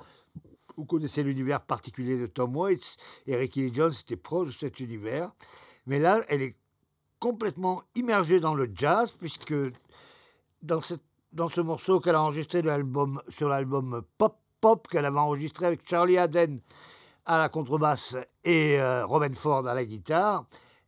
Vous 0.77 0.85
connaissez 0.85 1.23
l'univers 1.23 1.61
particulier 1.61 2.17
de 2.17 2.27
Tom 2.27 2.55
Waits, 2.55 2.97
et 3.25 3.35
Ricky 3.35 3.61
Lee 3.61 3.73
Jones 3.73 3.93
était 3.99 4.15
proche 4.15 4.49
de 4.49 4.53
cet 4.53 4.79
univers. 4.79 5.31
Mais 5.87 5.99
là, 5.99 6.21
elle 6.29 6.43
est 6.43 6.55
complètement 7.19 7.81
immergée 7.95 8.39
dans 8.39 8.53
le 8.53 8.69
jazz, 8.73 9.11
puisque 9.11 9.55
dans, 10.61 10.79
ce 10.81 11.61
morceau 11.61 11.99
qu'elle 11.99 12.15
a 12.15 12.21
enregistré 12.21 12.61
sur 13.27 13.49
l'album 13.49 14.01
Pop 14.17 14.39
Pop, 14.61 14.87
qu'elle 14.87 15.05
avait 15.05 15.19
enregistré 15.19 15.65
avec 15.65 15.87
Charlie 15.87 16.17
Haden 16.17 16.59
à 17.25 17.39
la 17.39 17.49
contrebasse 17.49 18.17
et 18.43 18.79
euh, 18.79 19.05
Robin 19.05 19.33
Ford 19.33 19.67
à 19.67 19.73
la 19.73 19.85
guitare, 19.85 20.45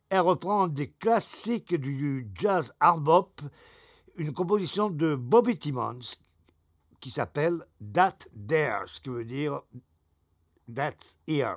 elle 0.08 0.20
reprend 0.20 0.66
des 0.66 0.88
classiques 0.88 1.74
du 1.74 2.28
jazz 2.34 2.74
hard 2.80 3.02
bop, 3.02 3.40
une 4.16 4.32
composition 4.32 4.90
de 4.90 5.14
Bobby 5.14 5.56
Timmons 5.56 6.00
qui 7.00 7.10
s'appelle 7.10 7.58
That 7.92 8.18
There, 8.48 8.82
ce 8.86 9.00
qui 9.00 9.08
veut 9.08 9.24
dire 9.24 9.62
That's 10.72 11.18
Here, 11.26 11.56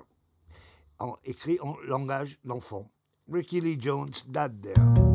écrit 1.24 1.60
en 1.62 1.76
langage 1.88 2.40
d'enfant. 2.44 2.90
Ricky 3.32 3.62
Lee 3.62 3.78
Jones, 3.80 4.12
That 4.32 4.50
There. 4.62 5.13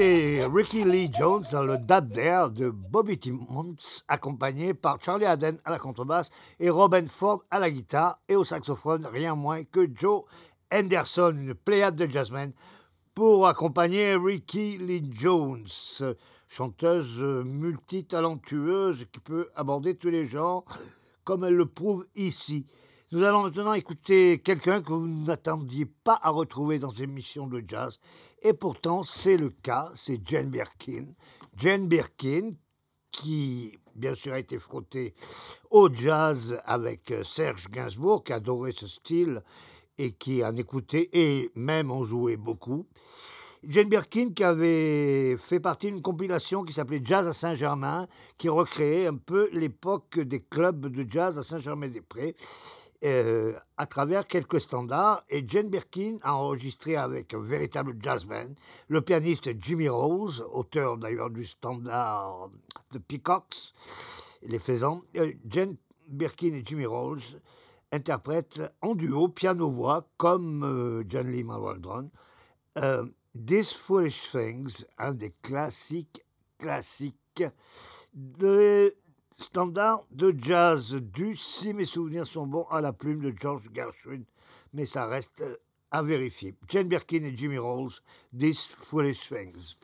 Ricky 0.00 0.84
Lee 0.84 1.10
Jones 1.12 1.42
dans 1.50 1.64
le 1.64 1.76
Dad 1.76 2.12
There 2.12 2.50
de 2.50 2.70
Bobby 2.70 3.18
Timmons, 3.18 3.74
accompagné 4.06 4.72
par 4.72 5.02
Charlie 5.02 5.24
Haden 5.24 5.58
à 5.64 5.72
la 5.72 5.80
contrebasse 5.80 6.30
et 6.60 6.70
Robin 6.70 7.04
Ford 7.08 7.42
à 7.50 7.58
la 7.58 7.68
guitare 7.68 8.20
et 8.28 8.36
au 8.36 8.44
saxophone, 8.44 9.06
rien 9.06 9.34
moins 9.34 9.64
que 9.64 9.88
Joe 9.92 10.22
Henderson, 10.72 11.34
une 11.34 11.54
pléiade 11.54 11.96
de 11.96 12.08
jazzmen, 12.08 12.52
pour 13.12 13.48
accompagner 13.48 14.14
Ricky 14.14 14.78
Lee 14.78 15.10
Jones, 15.12 15.66
chanteuse 16.46 17.20
multitalentueuse 17.20 19.06
qui 19.10 19.18
peut 19.18 19.48
aborder 19.56 19.96
tous 19.96 20.10
les 20.10 20.26
genres, 20.26 20.64
comme 21.24 21.42
elle 21.42 21.56
le 21.56 21.66
prouve 21.66 22.06
ici. 22.14 22.66
Nous 23.10 23.22
allons 23.22 23.44
maintenant 23.44 23.72
écouter 23.72 24.38
quelqu'un 24.38 24.82
que 24.82 24.92
vous 24.92 25.08
n'attendiez 25.08 25.86
pas 25.86 26.18
à 26.20 26.28
retrouver 26.28 26.78
dans 26.78 26.90
une 26.90 27.04
émission 27.04 27.46
de 27.46 27.62
jazz. 27.66 27.98
Et 28.42 28.52
pourtant, 28.52 29.02
c'est 29.02 29.38
le 29.38 29.48
cas, 29.48 29.90
c'est 29.94 30.20
Jane 30.26 30.50
Birkin. 30.50 31.06
Jane 31.56 31.88
Birkin, 31.88 32.50
qui 33.10 33.78
bien 33.94 34.14
sûr 34.14 34.34
a 34.34 34.38
été 34.38 34.58
frottée 34.58 35.14
au 35.70 35.88
jazz 35.90 36.60
avec 36.66 37.14
Serge 37.24 37.70
Gainsbourg, 37.70 38.24
qui 38.24 38.34
adorait 38.34 38.72
ce 38.72 38.86
style 38.86 39.42
et 39.96 40.12
qui 40.12 40.44
en 40.44 40.54
écoutait 40.56 41.08
et 41.14 41.50
même 41.54 41.90
en 41.90 42.04
jouait 42.04 42.36
beaucoup. 42.36 42.86
Jane 43.64 43.88
Birkin 43.88 44.34
qui 44.34 44.44
avait 44.44 45.38
fait 45.38 45.60
partie 45.60 45.86
d'une 45.86 46.02
compilation 46.02 46.62
qui 46.62 46.74
s'appelait 46.74 47.00
Jazz 47.02 47.26
à 47.26 47.32
Saint-Germain, 47.32 48.06
qui 48.36 48.50
recréait 48.50 49.06
un 49.06 49.16
peu 49.16 49.48
l'époque 49.52 50.20
des 50.20 50.40
clubs 50.40 50.88
de 50.88 51.10
jazz 51.10 51.38
à 51.38 51.42
Saint-Germain-des-Prés 51.42 52.36
euh, 53.04 53.52
à 53.76 53.86
travers 53.86 54.26
quelques 54.26 54.60
standards 54.60 55.24
et 55.28 55.44
Jane 55.46 55.68
Birkin 55.68 56.18
a 56.22 56.34
enregistré 56.34 56.96
avec 56.96 57.32
un 57.34 57.40
véritable 57.40 57.96
jazzman, 58.00 58.54
le 58.88 59.00
pianiste 59.00 59.50
Jimmy 59.58 59.88
Rose, 59.88 60.44
auteur 60.52 60.98
d'ailleurs 60.98 61.30
du 61.30 61.44
standard 61.44 62.50
The 62.90 62.98
Peacocks, 62.98 63.72
les 64.42 64.58
faisans. 64.58 65.02
Euh, 65.16 65.32
Jane 65.48 65.76
Birkin 66.08 66.54
et 66.54 66.62
Jimmy 66.64 66.86
Rose 66.86 67.38
interprètent 67.92 68.62
en 68.82 68.94
duo 68.94 69.28
piano-voix 69.28 70.08
comme 70.16 70.64
euh, 70.64 71.04
John 71.08 71.30
Lee 71.30 71.44
Waldron. 71.44 72.10
Euh, 72.78 73.06
These 73.46 73.74
Foolish 73.74 74.30
Things, 74.32 74.84
un 74.98 75.14
des 75.14 75.32
classiques 75.42 76.24
classiques 76.58 77.44
de 78.14 78.94
standard 79.38 80.04
de 80.10 80.34
jazz 80.36 80.94
dû, 80.94 81.34
si 81.34 81.72
mes 81.72 81.84
souvenirs 81.84 82.26
sont 82.26 82.46
bons, 82.46 82.66
à 82.70 82.80
la 82.80 82.92
plume 82.92 83.20
de 83.20 83.32
George 83.36 83.68
Gershwin, 83.72 84.24
mais 84.74 84.84
ça 84.84 85.06
reste 85.06 85.44
à 85.90 86.02
vérifier. 86.02 86.54
Jane 86.68 86.88
Birkin 86.88 87.22
et 87.22 87.34
Jimmy 87.34 87.58
Rolls, 87.58 87.92
These 88.36 88.66
Foolish 88.78 89.28
Things. 89.28 89.76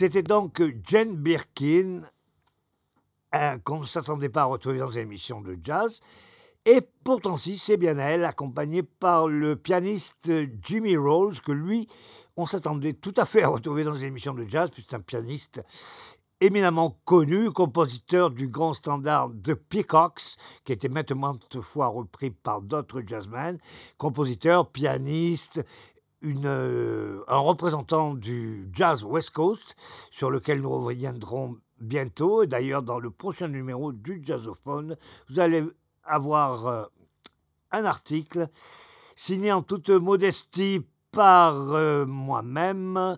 C'était 0.00 0.22
donc 0.22 0.62
Jane 0.82 1.14
Birkin, 1.14 2.00
qu'on 3.64 3.80
ne 3.80 3.84
s'attendait 3.84 4.30
pas 4.30 4.40
à 4.40 4.44
retrouver 4.46 4.78
dans 4.78 4.88
une 4.88 5.00
émission 5.00 5.42
de 5.42 5.58
jazz. 5.62 6.00
Et 6.64 6.80
pourtant, 7.04 7.36
si, 7.36 7.58
c'est 7.58 7.76
bien 7.76 7.98
elle, 7.98 8.24
accompagnée 8.24 8.82
par 8.82 9.28
le 9.28 9.56
pianiste 9.56 10.32
Jimmy 10.62 10.96
Rose, 10.96 11.40
que 11.40 11.52
lui, 11.52 11.86
on 12.38 12.46
s'attendait 12.46 12.94
tout 12.94 13.12
à 13.18 13.26
fait 13.26 13.42
à 13.42 13.48
retrouver 13.48 13.84
dans 13.84 13.94
une 13.94 14.06
émission 14.06 14.32
de 14.32 14.48
jazz, 14.48 14.70
puisque 14.70 14.88
c'est 14.88 14.96
un 14.96 15.00
pianiste 15.00 15.62
éminemment 16.40 16.98
connu, 17.04 17.50
compositeur 17.50 18.30
du 18.30 18.48
grand 18.48 18.72
standard 18.72 19.28
de 19.28 19.52
Peacocks, 19.52 20.36
qui 20.64 20.88
maintes 20.88 21.12
maintes 21.12 21.60
fois 21.60 21.88
repris 21.88 22.30
par 22.30 22.62
d'autres 22.62 23.02
jazzmen, 23.06 23.58
compositeur, 23.98 24.70
pianiste, 24.70 25.62
euh, 26.22 27.22
un 27.28 27.38
représentant 27.38 28.14
du 28.14 28.68
jazz 28.72 29.04
West 29.04 29.30
Coast, 29.30 29.76
sur 30.10 30.30
lequel 30.30 30.60
nous 30.60 30.70
reviendrons 30.70 31.56
bientôt. 31.80 32.42
Et 32.42 32.46
D'ailleurs, 32.46 32.82
dans 32.82 32.98
le 32.98 33.10
prochain 33.10 33.48
numéro 33.48 33.92
du 33.92 34.20
Jazzophone, 34.22 34.96
vous 35.28 35.40
allez 35.40 35.64
avoir 36.04 36.66
euh, 36.66 36.84
un 37.72 37.84
article 37.84 38.48
signé 39.16 39.52
en 39.52 39.62
toute 39.62 39.88
modestie 39.90 40.86
par 41.10 41.54
euh, 41.72 42.04
moi-même, 42.06 43.16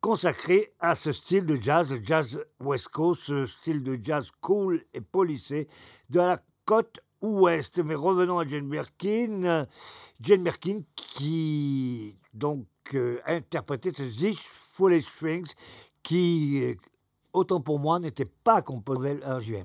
consacré 0.00 0.72
à 0.78 0.94
ce 0.94 1.12
style 1.12 1.44
de 1.44 1.56
jazz, 1.56 1.90
le 1.90 2.00
jazz 2.02 2.40
West 2.60 2.88
Coast, 2.88 3.22
ce 3.22 3.46
style 3.46 3.82
de 3.82 3.98
jazz 4.00 4.30
cool 4.40 4.84
et 4.94 5.00
policé 5.00 5.66
de 6.10 6.20
la 6.20 6.40
côte 6.64 7.00
ouest. 7.20 7.80
Mais 7.80 7.96
revenons 7.96 8.38
à 8.38 8.46
Jane 8.46 8.68
Birkin. 8.68 9.66
Jane 10.20 10.42
Birkin 10.42 10.82
qui 10.96 12.18
donc 12.38 12.66
euh, 12.94 13.20
a 13.24 13.34
interprété 13.34 13.90
ce 13.90 14.02
This 14.02 14.38
Foolish 14.72 15.04
Strings 15.06 15.52
qui, 16.02 16.62
euh, 16.62 16.74
autant 17.32 17.60
pour 17.60 17.78
moi, 17.78 17.98
n'était 17.98 18.24
pas 18.24 18.62
composé 18.62 19.18
en 19.24 19.40
juin 19.40 19.64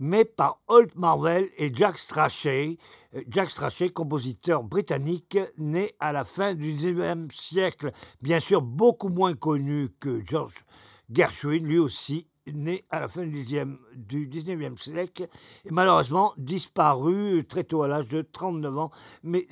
mais 0.00 0.24
par 0.24 0.60
Holt 0.66 0.96
Marvel 0.96 1.48
et 1.58 1.72
Jack 1.72 1.98
Strachey. 1.98 2.78
Euh, 3.14 3.22
Jack 3.28 3.50
Strachey, 3.50 3.90
compositeur 3.90 4.64
britannique, 4.64 5.38
né 5.58 5.94
à 6.00 6.12
la 6.12 6.24
fin 6.24 6.54
du 6.54 6.72
XIXe 6.72 7.32
siècle, 7.36 7.92
bien 8.20 8.40
sûr 8.40 8.62
beaucoup 8.62 9.10
moins 9.10 9.34
connu 9.34 9.90
que 10.00 10.24
George 10.24 10.64
Gershwin, 11.12 11.64
lui 11.64 11.78
aussi 11.78 12.26
né 12.46 12.84
à 12.90 13.00
la 13.00 13.08
fin 13.08 13.26
du 13.26 13.42
XIXe 13.42 13.78
du 13.94 14.28
19e 14.28 14.76
siècle, 14.76 15.28
et 15.64 15.70
malheureusement 15.70 16.32
disparu 16.36 17.44
très 17.46 17.64
tôt 17.64 17.82
à 17.82 17.88
l'âge 17.88 18.08
de 18.08 18.22
39 18.22 18.78
ans, 18.78 18.90
mais 19.22 19.46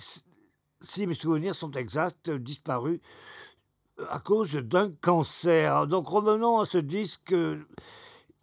si 0.81 1.07
mes 1.07 1.15
souvenirs 1.15 1.55
sont 1.55 1.73
exacts, 1.73 2.31
disparu 2.31 3.01
à 4.11 4.21
cause 4.21 4.55
d'un 4.55 4.91
cancer. 5.01 5.87
Donc 5.87 6.09
revenons 6.09 6.61
à 6.61 6.65
ce 6.65 6.79
disque 6.79 7.35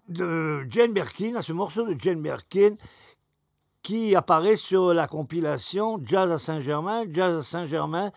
de 0.09 0.65
Jane 0.69 0.93
Birkin, 0.93 1.35
à 1.35 1.41
ce 1.41 1.53
morceau 1.53 1.87
de 1.87 1.99
Jane 1.99 2.21
Birkin 2.21 2.75
qui 3.81 4.15
apparaît 4.15 4.55
sur 4.55 4.93
la 4.93 5.07
compilation 5.07 5.99
Jazz 6.03 6.31
à 6.31 6.37
Saint-Germain. 6.37 7.05
Jazz 7.09 7.37
à 7.37 7.43
Saint-Germain 7.43 8.11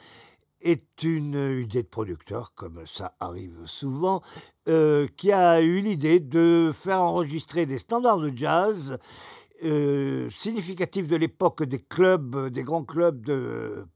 est 0.61 1.03
une 1.03 1.61
idée 1.63 1.83
de 1.83 1.89
producteur, 1.89 2.53
comme 2.55 2.87
ça 2.87 3.15
arrive 3.21 3.67
souvent, 3.67 4.23
euh, 4.69 5.07
qui 5.17 5.33
a 5.33 5.61
eu 5.63 5.81
l'idée 5.81 6.21
de 6.21 6.71
faire 6.75 7.01
enregistrer 7.01 7.67
des 7.67 7.79
standards 7.79 8.19
de 8.21 8.33
jazz 8.35 8.99
euh, 9.65 10.29
significatifs 10.31 11.09
de 11.09 11.17
l'époque 11.17 11.63
des 11.63 11.81
clubs, 11.81 12.49
des 12.49 12.63
grands 12.63 12.85
clubs 12.85 13.25
de 13.25 13.87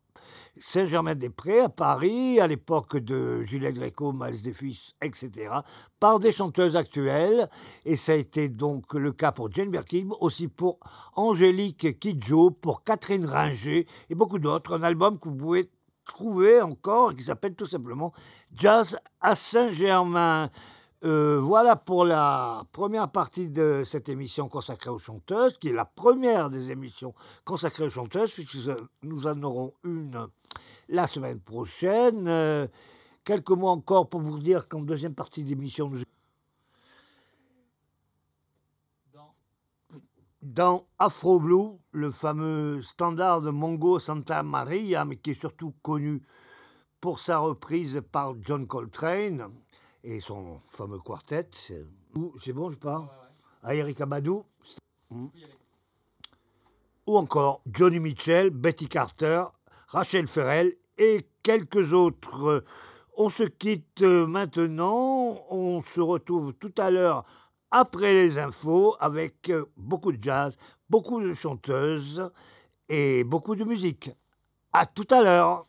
Saint-Germain-des-Prés 0.59 1.61
à 1.61 1.69
Paris, 1.69 2.41
à 2.41 2.47
l'époque 2.47 2.97
de 2.97 3.43
Juliette 3.43 3.75
Gréco, 3.75 4.13
Miles 4.13 4.43
Davis, 4.43 4.95
etc., 5.03 5.51
par 6.01 6.21
des 6.21 6.33
chanteuses 6.33 6.77
actuelles. 6.77 7.49
Et 7.85 7.97
ça 7.97 8.13
a 8.13 8.17
été 8.17 8.49
donc 8.49 8.95
le 8.95 9.13
cas 9.13 9.33
pour 9.33 9.51
Jane 9.53 9.71
Birkin, 9.71 10.09
aussi 10.21 10.49
pour 10.49 10.79
Angélique 11.15 11.99
Kidjo, 11.99 12.51
pour 12.51 12.83
Catherine 12.85 13.27
Ringer 13.27 13.87
et 14.11 14.15
beaucoup 14.15 14.39
d'autres. 14.39 14.79
Un 14.79 14.83
album 14.83 15.19
que 15.19 15.29
vous 15.29 15.37
pouvez 15.37 15.71
trouver 16.05 16.61
encore 16.61 17.15
qui 17.15 17.23
s'appelle 17.23 17.55
tout 17.55 17.67
simplement 17.67 18.13
Jazz 18.55 18.99
à 19.21 19.35
Saint-Germain. 19.35 20.51
Euh, 21.05 21.41
voilà 21.41 21.75
pour 21.75 22.05
la 22.05 22.63
première 22.71 23.11
partie 23.11 23.51
de 23.51 23.83
cette 23.85 24.09
émission 24.09 24.49
consacrée 24.49 24.91
aux 24.91 24.99
chanteuses, 24.99 25.59
qui 25.59 25.71
est 25.71 25.73
la 25.73 25.85
première 25.85 26.49
des 26.49 26.71
émissions 26.71 27.13
consacrées 27.45 27.87
aux 27.87 27.91
chanteuses, 27.91 28.33
puisque 28.33 28.71
nous 29.03 29.27
en 29.27 29.43
aurons 29.43 29.73
une 29.83 30.29
la 30.89 31.09
semaine 31.09 31.41
prochaine. 31.41 32.29
Euh, 32.29 32.69
quelques 33.25 33.51
mots 33.51 33.69
encore 33.69 34.09
pour 34.09 34.21
vous 34.21 34.39
dire 34.39 34.69
qu'en 34.69 34.83
deuxième 34.83 35.15
partie 35.15 35.43
d'émission, 35.43 35.89
nous... 35.89 36.03
dans 40.43 40.89
Afro 40.99 41.39
Blue, 41.39 41.79
le 41.93 42.11
fameux 42.11 42.83
standard 42.83 43.43
de 43.43 43.51
Mongo 43.51 44.01
Santa 44.01 44.43
Maria, 44.43 45.05
mais 45.05 45.17
qui 45.17 45.31
est 45.31 45.35
surtout 45.35 45.73
connu 45.83 46.21
pour 47.01 47.21
sa 47.21 47.39
reprise 47.39 48.03
par 48.11 48.35
John 48.41 48.67
Coltrane 48.67 49.49
et 50.03 50.21
son 50.21 50.59
fameux 50.71 50.99
quartet. 50.99 51.49
C'est 51.53 52.53
bon, 52.53 52.71
je 52.71 52.77
parle 52.77 53.09
À. 53.63 53.73
Hmm. 55.11 55.29
Ou 57.07 57.17
encore 57.17 57.63
Johnny 57.67 58.01
Mitchell, 58.01 58.51
Betty 58.51 58.89
Carter, 58.89 59.45
Rachel 59.89 60.27
Ferrell 60.27 60.75
et 60.99 61.29
quelques 61.43 61.93
autres. 61.93 62.65
On 63.17 63.29
se 63.29 63.45
quitte 63.45 64.03
maintenant. 64.03 65.45
On 65.51 65.83
se 65.83 66.01
retrouve 66.01 66.55
tout 66.55 66.75
à 66.79 66.91
l'heure 66.91 67.25
après 67.73 68.13
les 68.13 68.39
infos 68.39 68.95
avec 69.01 69.51
euh, 69.51 69.65
beaucoup 69.77 70.13
de 70.13 70.23
jazz, 70.23 70.57
beaucoup 70.89 71.21
de 71.21 71.33
chanteuses 71.33 72.31
et 72.89 73.25
beaucoup 73.25 73.57
de 73.57 73.65
musique. 73.65 74.11
À 74.73 74.87
tout 74.87 75.07
à 75.11 75.23
l'heure. 75.23 75.65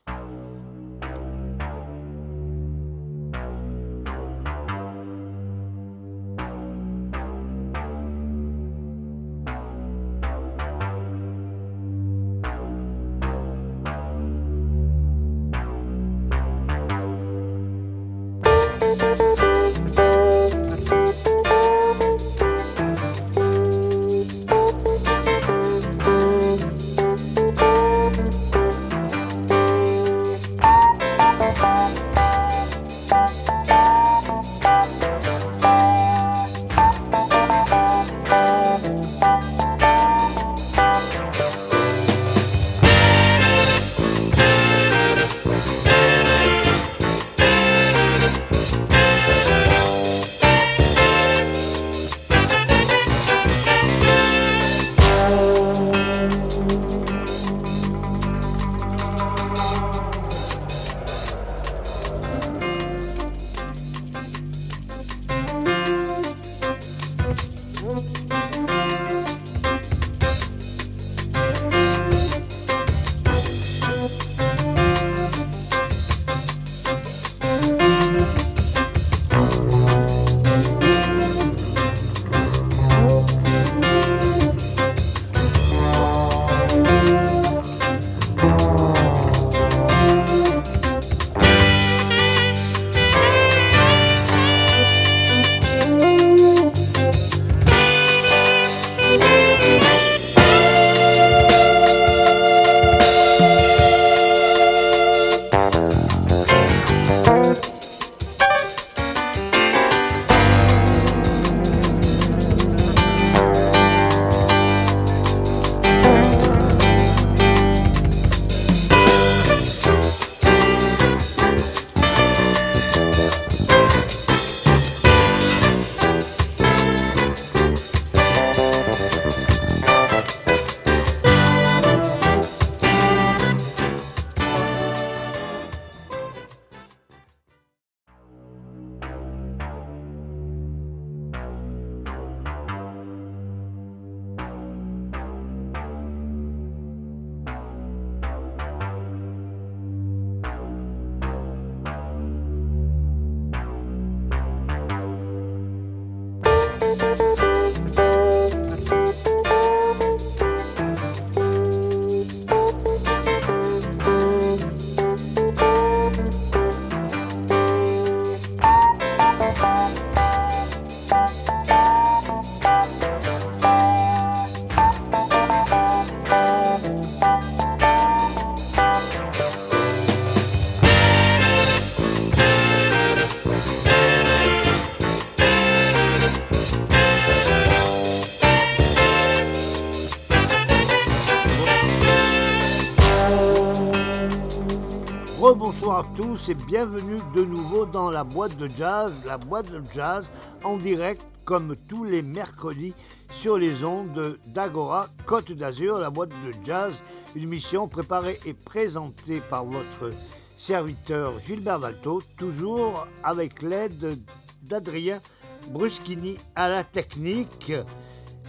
Tous 196.33 196.49
et 196.49 196.55
bienvenue 196.55 197.19
de 197.35 197.45
nouveau 197.45 197.85
dans 197.85 198.09
la 198.09 198.23
boîte 198.23 198.57
de 198.57 198.67
jazz, 198.67 199.21
la 199.27 199.37
boîte 199.37 199.69
de 199.69 199.83
jazz 199.93 200.31
en 200.63 200.77
direct 200.77 201.21
comme 201.45 201.75
tous 201.87 202.05
les 202.05 202.23
mercredis 202.23 202.95
sur 203.29 203.59
les 203.59 203.83
ondes 203.83 204.39
d'Agora 204.47 205.09
Côte 205.27 205.51
d'Azur, 205.51 205.99
la 205.99 206.09
boîte 206.09 206.31
de 206.31 206.51
jazz, 206.63 207.03
une 207.35 207.49
mission 207.49 207.87
préparée 207.87 208.39
et 208.47 208.55
présentée 208.55 209.41
par 209.41 209.63
votre 209.63 210.09
serviteur 210.55 211.33
Gilbert 211.39 211.79
Dalto, 211.79 212.23
toujours 212.35 213.05
avec 213.23 213.61
l'aide 213.61 214.17
d'Adrien 214.63 215.21
Bruschini 215.67 216.39
à 216.55 216.67
la 216.67 216.83
technique. 216.83 217.73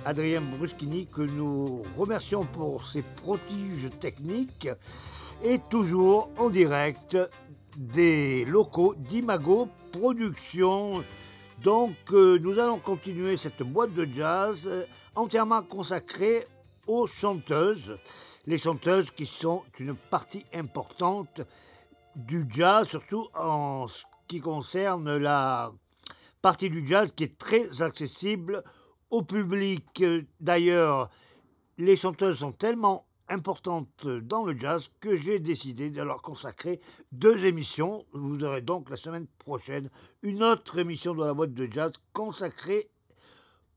Adrien 0.06 0.40
Bruschini 0.40 1.06
que 1.06 1.20
nous 1.20 1.82
remercions 1.98 2.44
pour 2.44 2.86
ses 2.86 3.02
prodiges 3.02 3.90
techniques 4.00 4.70
et 5.42 5.58
toujours 5.68 6.30
en 6.38 6.48
direct 6.48 7.18
des 7.76 8.44
locaux 8.44 8.94
d'Imago 8.96 9.68
Productions. 9.92 11.04
Donc 11.62 11.96
euh, 12.12 12.38
nous 12.38 12.58
allons 12.58 12.78
continuer 12.78 13.36
cette 13.36 13.62
boîte 13.62 13.94
de 13.94 14.06
jazz 14.10 14.64
euh, 14.66 14.84
entièrement 15.14 15.62
consacrée 15.62 16.44
aux 16.86 17.06
chanteuses. 17.06 17.98
Les 18.46 18.58
chanteuses 18.58 19.10
qui 19.10 19.26
sont 19.26 19.62
une 19.78 19.94
partie 19.94 20.44
importante 20.52 21.40
du 22.14 22.44
jazz, 22.48 22.88
surtout 22.88 23.28
en 23.34 23.86
ce 23.86 24.02
qui 24.28 24.40
concerne 24.40 25.16
la 25.16 25.72
partie 26.42 26.68
du 26.68 26.86
jazz 26.86 27.10
qui 27.14 27.24
est 27.24 27.38
très 27.38 27.82
accessible 27.82 28.62
au 29.10 29.22
public. 29.22 30.04
D'ailleurs, 30.40 31.08
les 31.78 31.96
chanteuses 31.96 32.38
sont 32.38 32.52
tellement 32.52 33.06
importantes 33.28 34.06
dans 34.06 34.44
le 34.44 34.56
jazz 34.56 34.88
que 35.00 35.16
j'ai 35.16 35.38
décidé 35.38 35.90
de 35.90 36.02
leur 36.02 36.22
consacrer 36.22 36.80
deux 37.12 37.44
émissions. 37.44 38.04
Vous 38.12 38.44
aurez 38.44 38.62
donc 38.62 38.90
la 38.90 38.96
semaine 38.96 39.26
prochaine 39.38 39.88
une 40.22 40.42
autre 40.42 40.78
émission 40.78 41.14
de 41.14 41.24
la 41.24 41.34
boîte 41.34 41.54
de 41.54 41.68
jazz 41.70 41.92
consacrée 42.12 42.90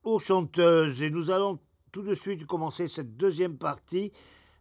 aux 0.03 0.19
chanteuses. 0.19 1.01
Et 1.01 1.09
nous 1.09 1.31
allons 1.31 1.59
tout 1.91 2.01
de 2.01 2.13
suite 2.13 2.45
commencer 2.45 2.87
cette 2.87 3.17
deuxième 3.17 3.57
partie 3.57 4.11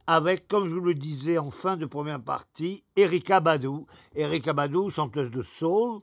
avec, 0.07 0.47
comme 0.47 0.69
je 0.69 0.75
vous 0.75 0.81
le 0.81 0.95
disais 0.95 1.39
en 1.39 1.51
fin 1.51 1.77
de 1.77 1.87
première 1.87 2.23
partie, 2.23 2.85
Erika 2.95 3.41
Badou. 3.41 3.87
Erika 4.15 4.53
Badou, 4.53 4.89
chanteuse 4.89 5.33
de 5.33 5.43
soul, 5.43 6.01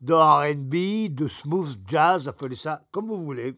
de 0.00 0.12
RB, 0.12 1.14
de 1.14 1.26
smooth 1.26 1.78
jazz, 1.86 2.28
appelez 2.28 2.56
ça 2.56 2.80
comme 2.90 3.08
vous 3.08 3.20
voulez 3.20 3.54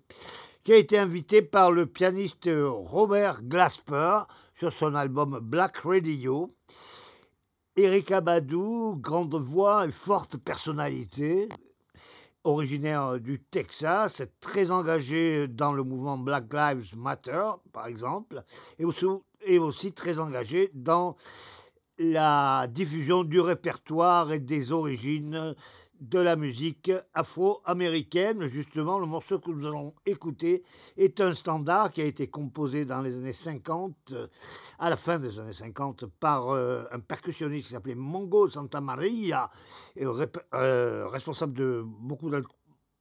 qui 0.70 0.74
a 0.74 0.78
été 0.78 0.98
invité 0.98 1.42
par 1.42 1.72
le 1.72 1.84
pianiste 1.84 2.48
Robert 2.48 3.42
Glasper 3.42 4.20
sur 4.54 4.70
son 4.70 4.94
album 4.94 5.40
Black 5.42 5.78
Radio. 5.78 6.54
Erika 7.74 8.20
Badou, 8.20 8.94
grande 9.00 9.34
voix 9.34 9.84
et 9.88 9.90
forte 9.90 10.36
personnalité, 10.36 11.48
originaire 12.44 13.18
du 13.18 13.40
Texas, 13.40 14.22
très 14.38 14.70
engagée 14.70 15.48
dans 15.48 15.72
le 15.72 15.82
mouvement 15.82 16.16
Black 16.18 16.44
Lives 16.52 16.96
Matter, 16.96 17.50
par 17.72 17.88
exemple, 17.88 18.40
et 18.78 18.84
aussi, 18.84 19.06
et 19.46 19.58
aussi 19.58 19.92
très 19.92 20.20
engagée 20.20 20.70
dans 20.72 21.16
la 21.98 22.68
diffusion 22.68 23.24
du 23.24 23.40
répertoire 23.40 24.30
et 24.30 24.38
des 24.38 24.70
origines 24.70 25.56
de 26.00 26.18
la 26.18 26.36
musique 26.36 26.90
afro-américaine. 27.14 28.46
Justement, 28.46 28.98
le 28.98 29.06
morceau 29.06 29.38
que 29.38 29.50
nous 29.50 29.66
allons 29.66 29.94
écouter 30.06 30.62
est 30.96 31.20
un 31.20 31.34
standard 31.34 31.92
qui 31.92 32.00
a 32.00 32.04
été 32.04 32.28
composé 32.28 32.84
dans 32.84 33.02
les 33.02 33.16
années 33.18 33.32
50, 33.32 34.14
à 34.78 34.90
la 34.90 34.96
fin 34.96 35.18
des 35.18 35.38
années 35.38 35.52
50, 35.52 36.06
par 36.06 36.50
euh, 36.50 36.84
un 36.90 37.00
percussionniste 37.00 37.66
qui 37.66 37.72
s'appelait 37.74 37.94
Mongo 37.94 38.48
Santa 38.48 38.80
Maria, 38.80 39.50
euh, 40.00 41.06
responsable 41.08 41.52
de 41.52 41.84
beaucoup 41.84 42.30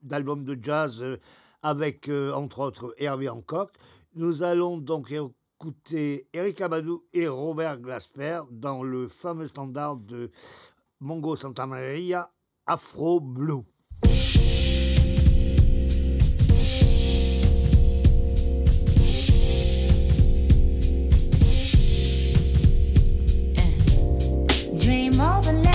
d'albums 0.02 0.44
de 0.44 0.58
jazz 0.60 1.02
euh, 1.02 1.16
avec, 1.62 2.08
entre 2.08 2.60
autres, 2.60 2.94
Herbie 2.98 3.28
Hancock. 3.28 3.72
Nous 4.14 4.42
allons 4.42 4.78
donc 4.78 5.10
écouter 5.10 6.26
Eric 6.32 6.60
Abadou 6.60 7.04
et 7.12 7.28
Robert 7.28 7.78
Glasper 7.78 8.42
dans 8.50 8.82
le 8.82 9.08
fameux 9.08 9.46
standard 9.46 9.96
de 9.96 10.30
Mongo 11.00 11.36
Santa 11.36 11.66
Maria 11.66 12.30
Afro 12.70 13.18
Blue. 13.18 13.64
Eh. 23.56 23.72
Dream 24.78 25.20
of 25.20 25.48
a 25.48 25.69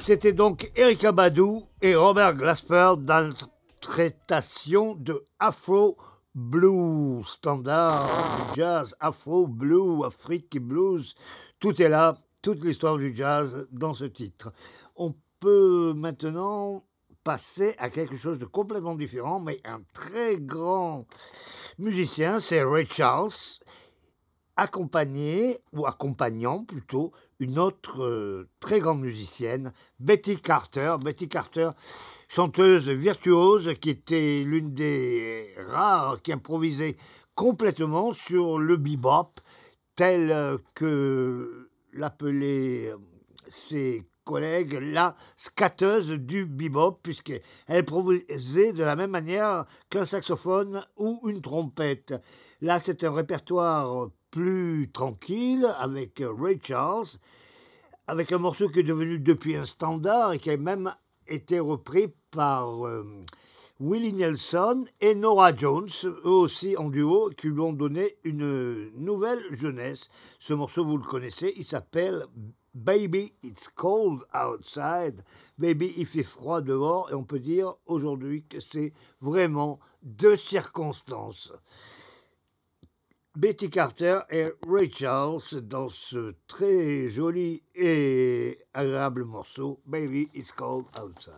C'était 0.00 0.32
donc 0.32 0.72
Erika 0.76 1.12
Badou 1.12 1.62
et 1.82 1.94
Robert 1.94 2.34
Glasper 2.34 2.94
d'interprétation 2.96 4.94
de 4.94 5.22
Afro 5.38 5.98
Blue, 6.34 7.22
standard 7.22 8.08
jazz, 8.56 8.96
Afro 8.98 9.46
Blue, 9.46 10.02
Afrique 10.06 10.58
Blues. 10.58 11.14
Tout 11.58 11.82
est 11.82 11.90
là, 11.90 12.16
toute 12.40 12.64
l'histoire 12.64 12.96
du 12.96 13.14
jazz 13.14 13.68
dans 13.72 13.92
ce 13.92 14.06
titre. 14.06 14.54
On 14.96 15.14
peut 15.38 15.92
maintenant 15.94 16.82
passer 17.22 17.74
à 17.76 17.90
quelque 17.90 18.16
chose 18.16 18.38
de 18.38 18.46
complètement 18.46 18.94
différent, 18.94 19.38
mais 19.38 19.60
un 19.64 19.82
très 19.92 20.38
grand 20.38 21.04
musicien, 21.78 22.40
c'est 22.40 22.62
Ray 22.62 22.86
Charles 22.90 23.28
accompagné, 24.60 25.56
ou 25.72 25.86
accompagnant 25.86 26.64
plutôt, 26.64 27.12
une 27.38 27.58
autre 27.58 28.02
euh, 28.02 28.46
très 28.60 28.78
grande 28.78 29.00
musicienne, 29.00 29.72
Betty 30.00 30.36
Carter. 30.36 30.96
Betty 31.02 31.28
Carter, 31.28 31.70
chanteuse 32.28 32.90
virtuose 32.90 33.72
qui 33.80 33.88
était 33.88 34.42
l'une 34.44 34.74
des 34.74 35.48
rares 35.66 36.20
qui 36.20 36.34
improvisait 36.34 36.98
complètement 37.34 38.12
sur 38.12 38.58
le 38.58 38.76
bebop, 38.76 39.40
tel 39.96 40.30
euh, 40.30 40.58
que 40.74 41.70
l'appelaient 41.94 42.90
euh, 42.90 42.98
ses 43.48 44.06
collègues 44.24 44.78
la 44.82 45.14
scatteuse 45.36 46.10
du 46.10 46.44
bebop, 46.44 47.00
puisqu'elle 47.02 47.40
improvisait 47.66 48.74
de 48.74 48.84
la 48.84 48.94
même 48.94 49.10
manière 49.10 49.64
qu'un 49.88 50.04
saxophone 50.04 50.84
ou 50.98 51.18
une 51.26 51.40
trompette. 51.40 52.14
Là, 52.60 52.78
c'est 52.78 53.04
un 53.04 53.12
répertoire 53.12 54.10
plus 54.30 54.90
tranquille 54.92 55.66
avec 55.78 56.22
Ray 56.24 56.58
Charles, 56.62 57.06
avec 58.06 58.32
un 58.32 58.38
morceau 58.38 58.68
qui 58.68 58.80
est 58.80 58.84
devenu 58.84 59.18
depuis 59.18 59.56
un 59.56 59.64
standard 59.64 60.32
et 60.32 60.38
qui 60.38 60.50
a 60.50 60.56
même 60.56 60.94
été 61.26 61.60
repris 61.60 62.12
par 62.30 62.86
euh, 62.86 63.04
Willie 63.80 64.12
Nelson 64.12 64.84
et 65.00 65.14
Nora 65.14 65.54
Jones, 65.54 65.88
eux 66.04 66.20
aussi 66.24 66.76
en 66.76 66.90
duo, 66.90 67.30
qui 67.36 67.48
lui 67.48 67.60
ont 67.60 67.72
donné 67.72 68.16
une 68.24 68.90
nouvelle 68.96 69.42
jeunesse. 69.50 70.08
Ce 70.38 70.52
morceau, 70.52 70.84
vous 70.84 70.98
le 70.98 71.04
connaissez, 71.04 71.54
il 71.56 71.64
s'appelle 71.64 72.26
Baby, 72.74 73.34
it's 73.42 73.68
cold 73.68 74.22
outside. 74.32 75.24
Baby, 75.58 75.92
il 75.96 76.06
fait 76.06 76.22
froid 76.22 76.60
dehors. 76.60 77.10
Et 77.10 77.14
on 77.14 77.24
peut 77.24 77.40
dire 77.40 77.74
aujourd'hui 77.86 78.44
que 78.44 78.60
c'est 78.60 78.92
vraiment 79.20 79.80
deux 80.02 80.36
circonstances. 80.36 81.52
Betty 83.36 83.70
Carter 83.70 84.18
et 84.28 84.48
Ray 84.66 84.90
Charles 84.90 85.60
dans 85.62 85.88
ce 85.88 86.34
très 86.48 87.08
joli 87.08 87.62
et 87.76 88.58
agréable 88.74 89.24
morceau 89.24 89.80
Baby 89.86 90.28
It's 90.34 90.50
Cold 90.50 90.86
Outside. 91.00 91.34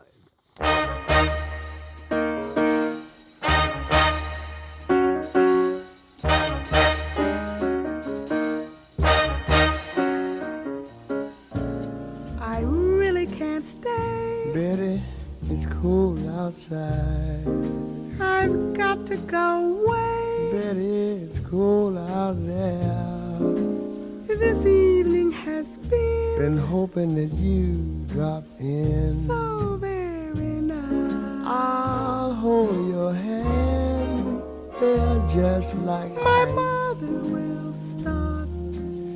I 12.41 12.61
really 12.65 13.27
can't 13.27 13.63
stay. 13.63 14.51
Betty, 14.55 15.03
it's 15.51 15.67
cold 15.67 16.27
outside. 16.27 17.47
I've 18.19 18.73
got 18.73 19.07
to 19.09 19.19
go 19.19 19.85
away. 19.85 20.53
Betty, 20.53 21.27
it's 21.27 21.42
cold 21.57 21.99
out 21.99 22.37
there. 22.47 23.37
This 24.27 24.65
evening 24.65 25.31
has 25.33 25.77
been 25.77 26.39
Been 26.39 26.57
hoping 26.57 27.15
that 27.17 27.33
you 27.37 27.75
drop 28.15 28.45
in. 28.59 29.13
so 29.27 29.77
very 29.77 30.63
nice. 30.73 31.45
I'll 31.45 32.33
hold 32.33 32.89
your 32.89 33.13
hand. 33.13 34.43
They're 34.81 35.21
just 35.29 35.75
like 35.91 36.13
My 36.15 36.47
ice. 36.49 36.55
mother 36.55 37.19
will 37.35 37.73
start 37.75 38.49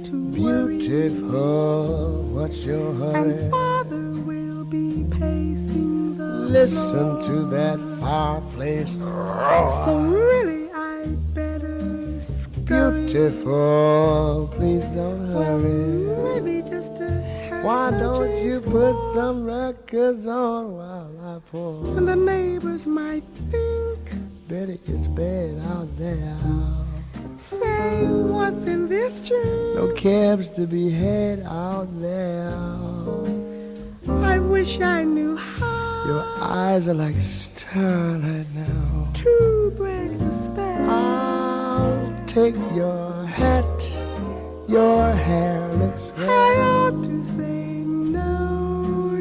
to 0.09 0.14
worry, 0.37 0.76
Beautiful, 0.78 2.22
what's 2.34 2.62
your 2.66 2.93
hurry? 2.93 3.32
and 3.32 3.51
father 3.51 4.11
will 4.28 4.64
be 4.64 5.07
pacing 5.11 6.18
the 6.18 6.24
Listen 6.59 7.16
floor. 7.16 7.22
to 7.28 7.47
that 7.57 7.78
fireplace. 7.99 8.93
So 8.93 9.93
really, 10.18 10.20
I 10.26 10.45
better 10.45 10.53
scurry. 10.53 10.55
Beautiful, 12.66 14.50
please 14.56 14.84
don't 14.86 15.24
hurry. 15.32 16.40
maybe 16.40 16.68
just 16.68 16.96
to 16.96 17.08
have 17.08 17.64
Why 17.64 17.90
don't 17.92 18.44
you 18.44 18.60
put 18.60 18.94
some 19.14 19.44
records 19.44 20.26
on 20.26 20.72
while 20.76 21.10
I 21.24 21.38
pour? 21.50 21.96
And 21.96 22.08
the 22.08 22.16
neighbors 22.16 22.84
might 22.84 23.22
think, 23.52 23.98
Betty, 24.48 24.80
it's 24.86 25.06
bad 25.06 25.58
out 25.70 25.88
there. 25.96 26.36
say, 27.38 28.04
what's 28.08 28.64
in 28.66 28.88
this 28.88 29.22
drink? 29.26 29.76
No 29.76 29.92
cabs 29.94 30.50
to 30.50 30.66
be 30.66 30.90
had 30.90 31.40
out 31.46 31.88
there. 32.00 32.52
I 34.08 34.38
wish 34.40 34.80
I 34.80 35.04
knew 35.04 35.36
how 35.36 36.04
Your 36.06 36.24
eyes 36.40 36.88
are 36.88 36.94
like 36.94 37.20
starlight 37.20 38.46
now. 38.54 39.08
to 39.14 39.72
break 39.76 40.18
the 40.18 40.32
spell. 40.32 40.90
I'll 40.90 41.36
take 42.37 42.57
your 42.74 43.24
hat. 43.24 43.80
Your 44.68 45.11
hair 45.11 45.72
looks 45.80 46.12
I 46.18 46.20
hair. 46.20 46.62
ought 46.64 47.03
to 47.05 47.24
say 47.24 47.80
no, 47.87 49.16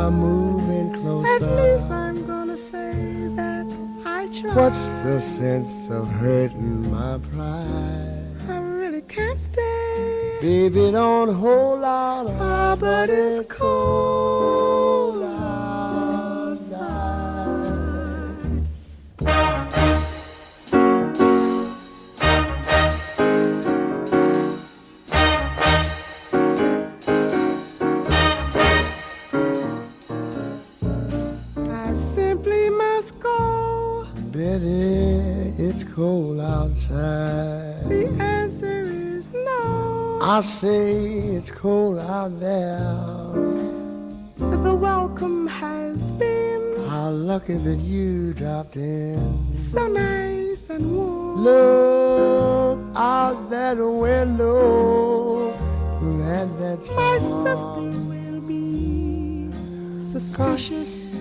are 0.00 0.10
moving 0.12 0.92
closer. 1.00 1.34
At 1.34 1.42
least 1.42 1.90
I'm 1.90 2.24
gonna 2.24 2.56
say 2.56 2.92
that 3.40 3.66
I 4.06 4.28
tried. 4.28 4.54
What's 4.54 4.90
the 5.04 5.20
sense 5.20 5.74
of 5.90 6.06
hurting 6.06 6.88
my 6.92 7.18
pride? 7.32 8.36
I 8.48 8.58
really 8.58 9.02
can't 9.02 9.40
stay. 9.40 10.38
Baby, 10.40 10.92
don't 10.92 11.34
hold 11.34 11.82
out. 11.82 12.26
Ah, 12.38 12.76
but 12.78 13.10
it's 13.10 13.40
cold 13.48 15.31
cold 35.94 36.40
outside. 36.40 37.84
The 37.88 38.06
answer 38.18 38.82
is 38.82 39.28
no. 39.32 40.18
I 40.22 40.40
say 40.40 40.94
it's 41.36 41.50
cold 41.50 41.98
out 41.98 42.38
there. 42.40 42.78
The 44.38 44.74
welcome 44.74 45.46
has 45.48 46.10
been 46.12 46.86
How 46.88 47.10
lucky 47.10 47.54
that 47.54 47.76
you 47.78 48.32
dropped 48.32 48.76
in. 48.76 49.18
so 49.58 49.86
nice 49.88 50.70
and 50.70 50.96
warm. 50.96 51.44
Look 51.44 52.78
out 52.96 53.50
that 53.50 53.76
window. 53.76 55.50
At 56.38 56.48
that 56.60 56.78
My 56.96 57.18
storm. 57.18 57.44
sister 57.46 57.86
will 58.08 58.40
be 58.40 59.50
suspicious. 60.00 61.12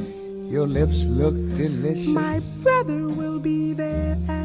Your 0.49 0.67
lips 0.67 1.03
look 1.05 1.36
delicious. 1.57 2.07
My 2.07 2.39
brother 2.63 3.07
will 3.09 3.39
be 3.39 3.74
there 3.74 4.17
at 4.28 4.28
the 4.28 4.30
door. 4.30 4.41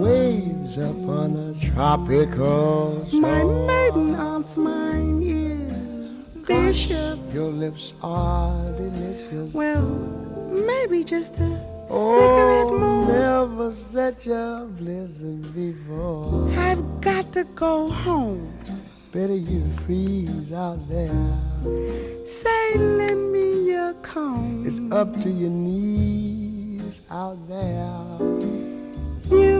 Waves 0.00 0.78
upon 0.78 1.36
a 1.36 1.66
tropical 1.66 3.06
My 3.12 3.44
maiden 3.44 4.14
aunt's 4.14 4.56
mine 4.56 5.20
is 5.22 5.72
vicious. 6.46 7.34
Your 7.34 7.50
lips 7.50 7.92
are 8.02 8.72
delicious. 8.78 9.52
Well, 9.52 9.82
maybe 10.48 11.04
just 11.04 11.38
a 11.40 11.60
oh, 11.90 12.16
cigarette 12.16 12.80
more. 12.80 13.08
never 13.08 13.70
such 13.72 14.26
a 14.28 14.66
blizzard 14.78 15.54
before. 15.54 16.50
I've 16.56 17.02
got 17.02 17.30
to 17.34 17.44
go 17.44 17.90
home. 17.90 18.54
Better 19.12 19.36
you 19.36 19.62
freeze 19.84 20.50
out 20.50 20.80
there. 20.88 21.36
Say, 22.24 22.78
lend 22.78 23.32
me 23.32 23.72
your 23.72 23.92
comb. 24.00 24.64
It's 24.66 24.80
up 24.94 25.12
to 25.20 25.28
your 25.28 25.50
knees 25.50 27.02
out 27.10 27.36
there. 27.50 28.40
Really 29.28 29.59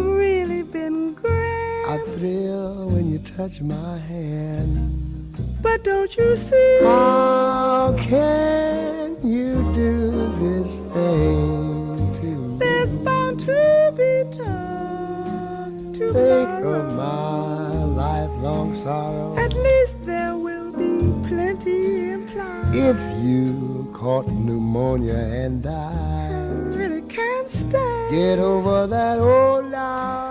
been 0.73 1.15
great. 1.15 1.85
I 1.87 1.99
thrill 2.15 2.89
when 2.89 3.11
you 3.11 3.19
touch 3.19 3.61
my 3.61 3.99
hand. 3.99 5.35
But 5.63 5.83
don't 5.85 6.17
you 6.17 6.37
see? 6.37 6.79
How 6.83 7.97
can 7.99 9.17
you 9.27 9.55
do 9.75 10.11
this 10.39 10.81
thing 10.93 12.15
to 12.15 12.27
me? 12.27 12.59
There's 12.59 12.95
bound 12.97 13.41
to 13.41 13.93
be 13.97 14.37
time 14.37 15.93
to 15.95 16.13
Think 16.13 16.65
of 16.65 16.95
my 16.95 17.73
lifelong 18.03 18.75
sorrow. 18.75 19.37
At 19.37 19.53
least 19.55 19.97
there 20.07 20.37
will 20.37 20.71
be 20.71 21.29
plenty 21.29 22.11
implied. 22.11 22.75
If 22.75 22.99
you 23.25 23.91
caught 23.93 24.29
pneumonia 24.29 25.15
and 25.15 25.63
died, 25.63 26.75
really 26.75 27.03
can't 27.03 27.49
stay. 27.49 28.09
get 28.11 28.39
over 28.39 28.87
that 28.87 29.19
old 29.19 29.71
now. 29.71 30.30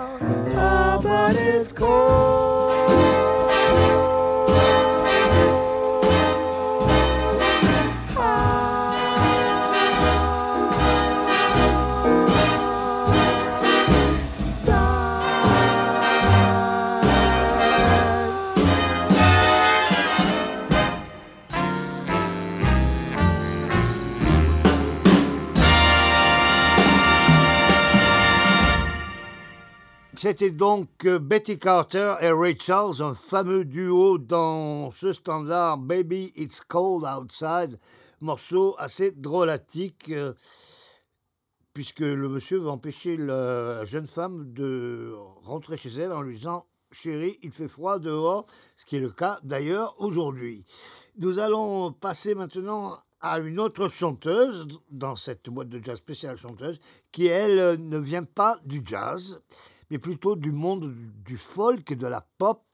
But 1.02 1.36
it's 1.36 1.72
cold. 1.72 2.49
C'était 30.22 30.50
donc 30.50 31.06
euh, 31.06 31.18
Betty 31.18 31.58
Carter 31.58 32.16
et 32.20 32.30
Ray 32.30 32.54
Charles, 32.60 33.00
un 33.00 33.14
fameux 33.14 33.64
duo 33.64 34.18
dans 34.18 34.90
ce 34.90 35.14
standard 35.14 35.78
Baby 35.78 36.30
It's 36.36 36.60
Cold 36.60 37.06
Outside, 37.06 37.78
morceau 38.20 38.74
assez 38.76 39.12
drôlatique, 39.12 40.10
euh, 40.10 40.34
puisque 41.72 42.00
le 42.00 42.28
monsieur 42.28 42.58
veut 42.58 42.68
empêcher 42.68 43.16
la 43.16 43.86
jeune 43.86 44.06
femme 44.06 44.52
de 44.52 45.14
rentrer 45.42 45.78
chez 45.78 45.88
elle 45.88 46.12
en 46.12 46.20
lui 46.20 46.36
disant 46.36 46.66
Chérie, 46.92 47.38
il 47.42 47.52
fait 47.52 47.66
froid 47.66 47.98
dehors, 47.98 48.44
ce 48.76 48.84
qui 48.84 48.96
est 48.96 49.00
le 49.00 49.12
cas 49.12 49.40
d'ailleurs 49.42 49.94
aujourd'hui. 50.02 50.66
Nous 51.16 51.38
allons 51.38 51.92
passer 51.92 52.34
maintenant 52.34 52.98
à 53.22 53.38
une 53.38 53.58
autre 53.58 53.88
chanteuse 53.88 54.68
dans 54.90 55.16
cette 55.16 55.48
boîte 55.48 55.70
de 55.70 55.82
jazz 55.82 55.96
spéciale 55.96 56.36
chanteuse 56.36 56.78
qui, 57.10 57.26
elle, 57.26 57.80
ne 57.80 57.96
vient 57.96 58.24
pas 58.24 58.58
du 58.66 58.82
jazz, 58.84 59.40
mais 59.90 59.98
plutôt 59.98 60.36
du 60.36 60.52
monde 60.52 60.92
du 61.24 61.36
folk 61.36 61.90
et 61.90 61.96
de 61.96 62.06
la 62.06 62.26
pop. 62.38 62.64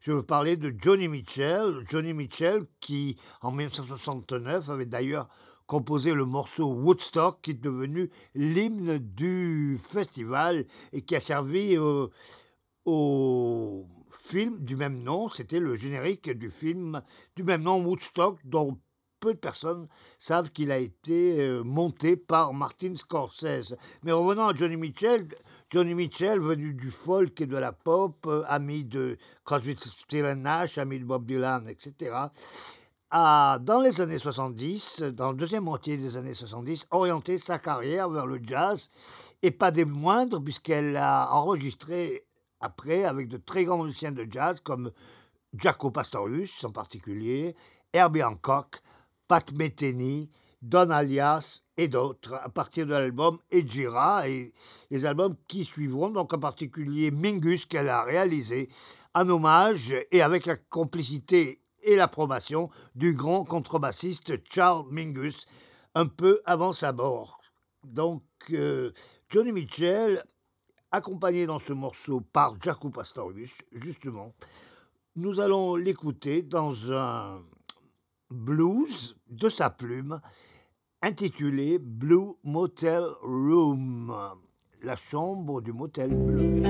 Je 0.00 0.12
veux 0.12 0.22
parler 0.22 0.56
de 0.56 0.74
Johnny 0.76 1.08
Mitchell. 1.08 1.84
Johnny 1.88 2.14
Mitchell 2.14 2.66
qui, 2.80 3.16
en 3.42 3.50
1969, 3.50 4.70
avait 4.70 4.86
d'ailleurs 4.86 5.28
composé 5.66 6.14
le 6.14 6.24
morceau 6.24 6.72
Woodstock 6.72 7.40
qui 7.42 7.52
est 7.52 7.54
devenu 7.54 8.10
l'hymne 8.34 8.98
du 8.98 9.78
festival 9.82 10.64
et 10.92 11.02
qui 11.02 11.16
a 11.16 11.20
servi 11.20 11.76
au, 11.78 12.10
film 14.10 14.60
du 14.60 14.76
même 14.76 15.02
nom. 15.02 15.28
C'était 15.28 15.58
le 15.58 15.74
générique 15.74 16.30
du 16.30 16.48
film 16.48 17.02
du 17.34 17.42
même 17.42 17.62
nom 17.62 17.84
Woodstock 17.84 18.38
dont 18.44 18.78
peu 19.24 19.32
de 19.32 19.38
personnes 19.38 19.88
savent 20.18 20.50
qu'il 20.50 20.70
a 20.70 20.76
été 20.76 21.40
euh, 21.40 21.62
monté 21.62 22.14
par 22.14 22.52
Martin 22.52 22.94
Scorsese. 22.94 23.74
Mais 24.02 24.12
revenons 24.12 24.48
à 24.48 24.54
Johnny 24.54 24.76
Mitchell, 24.76 25.26
Johnny 25.70 25.94
Mitchell, 25.94 26.38
venu 26.40 26.74
du 26.74 26.90
folk 26.90 27.40
et 27.40 27.46
de 27.46 27.56
la 27.56 27.72
pop, 27.72 28.26
euh, 28.26 28.42
ami 28.48 28.84
de 28.84 29.16
Crosby, 29.42 29.74
Stills 29.78 30.34
Nash, 30.34 30.76
ami 30.76 31.00
de 31.00 31.06
Bob 31.06 31.24
Dylan, 31.24 31.66
etc., 31.68 32.14
a, 33.10 33.58
dans 33.60 33.80
les 33.80 34.02
années 34.02 34.18
70, 34.18 35.04
dans 35.14 35.28
la 35.28 35.34
deuxième 35.38 35.64
moitié 35.64 35.96
des 35.96 36.18
années 36.18 36.34
70, 36.34 36.88
orienté 36.90 37.38
sa 37.38 37.58
carrière 37.58 38.10
vers 38.10 38.26
le 38.26 38.40
jazz, 38.42 38.90
et 39.40 39.52
pas 39.52 39.70
des 39.70 39.86
moindres, 39.86 40.42
puisqu'elle 40.44 40.98
a 40.98 41.32
enregistré 41.32 42.26
après 42.60 43.04
avec 43.04 43.28
de 43.28 43.38
très 43.38 43.64
grands 43.64 43.84
musiciens 43.84 44.12
de 44.12 44.26
jazz 44.28 44.60
comme 44.62 44.90
Jaco 45.56 45.90
Pastorius 45.90 46.62
en 46.64 46.72
particulier, 46.72 47.54
Herbie 47.94 48.24
Hancock, 48.24 48.82
Pat 49.28 49.52
Metheny, 49.52 50.30
Don 50.62 50.90
Alias 50.90 51.62
et 51.76 51.88
d'autres 51.88 52.34
à 52.34 52.48
partir 52.48 52.86
de 52.86 52.92
l'album 52.92 53.38
Ejira 53.50 54.28
et 54.28 54.52
les 54.90 55.06
albums 55.06 55.36
qui 55.46 55.64
suivront, 55.64 56.10
donc 56.10 56.32
en 56.32 56.38
particulier 56.38 57.10
Mingus 57.10 57.66
qu'elle 57.66 57.88
a 57.88 58.02
réalisé 58.02 58.68
en 59.14 59.28
hommage 59.28 59.94
et 60.10 60.22
avec 60.22 60.46
la 60.46 60.56
complicité 60.56 61.60
et 61.82 61.96
l'approbation 61.96 62.70
du 62.94 63.14
grand 63.14 63.44
contrebassiste 63.44 64.42
Charles 64.50 64.86
Mingus 64.90 65.46
un 65.94 66.06
peu 66.06 66.40
avant 66.46 66.72
sa 66.72 66.92
mort. 66.92 67.40
Donc 67.84 68.22
euh, 68.52 68.92
Johnny 69.28 69.52
Mitchell, 69.52 70.24
accompagné 70.90 71.46
dans 71.46 71.58
ce 71.58 71.72
morceau 71.72 72.20
par 72.20 72.56
Jaco 72.60 72.90
Pastorius, 72.90 73.58
justement, 73.72 74.34
nous 75.16 75.40
allons 75.40 75.76
l'écouter 75.76 76.42
dans 76.42 76.92
un 76.92 77.42
blues 78.34 79.16
de 79.28 79.48
sa 79.48 79.70
plume 79.70 80.20
intitulé 81.02 81.78
Blue 81.78 82.34
Motel 82.42 83.04
Room, 83.22 84.14
la 84.82 84.96
chambre 84.96 85.60
du 85.60 85.72
motel 85.72 86.14
bleu. 86.14 86.62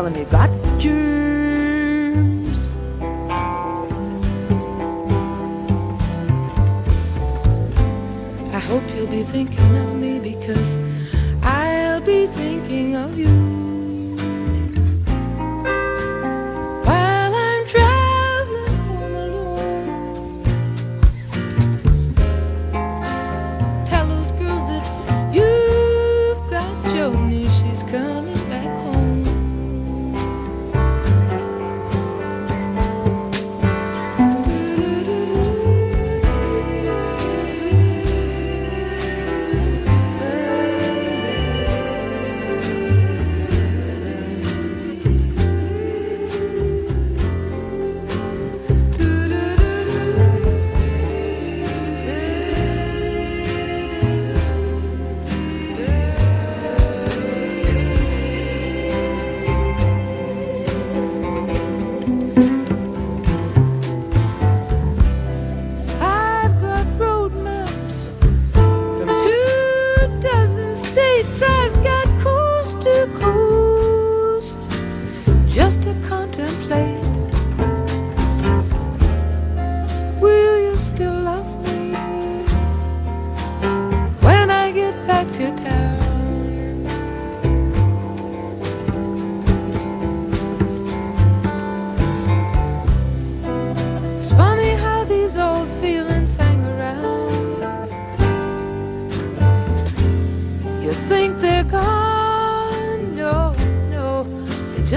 ela, 0.00 0.08
amigo. 0.08 0.39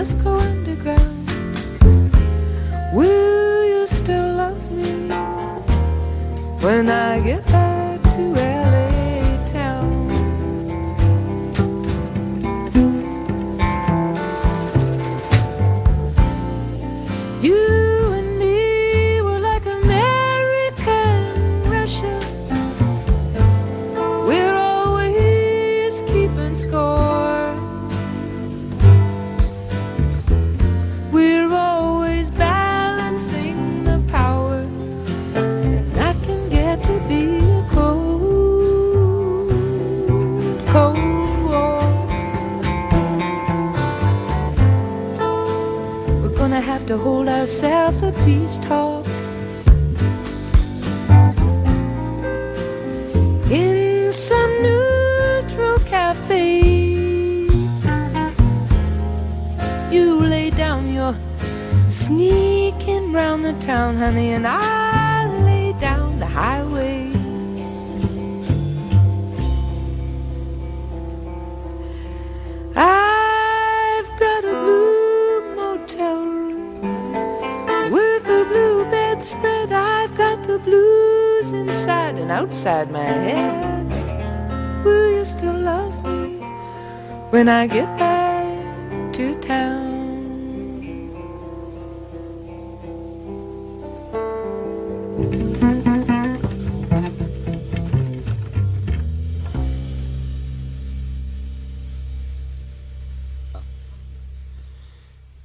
Let's 0.03 0.15
go 0.15 0.37
underground. 0.37 1.29
Will 2.93 3.63
you 3.63 3.87
still 3.87 4.33
love 4.35 4.69
me 4.69 5.07
when 6.59 6.89
I 6.89 7.21
get 7.21 7.45
back? 7.45 7.62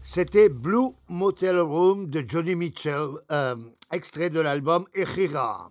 C'était 0.03 0.49
Blue 0.49 0.91
Motel 1.09 1.59
Room 1.59 2.09
de 2.09 2.23
Johnny 2.25 2.55
Mitchell, 2.55 3.09
euh, 3.33 3.57
extrait 3.91 4.31
de 4.31 4.39
l'album 4.39 4.87
Echira. 4.95 5.69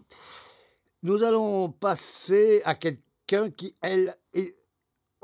Nous 1.03 1.23
allons 1.23 1.69
passer 1.69 2.61
à 2.65 2.75
quelqu'un 2.75 3.49
qui, 3.49 3.75
elle, 3.81 4.13
est 4.33 4.56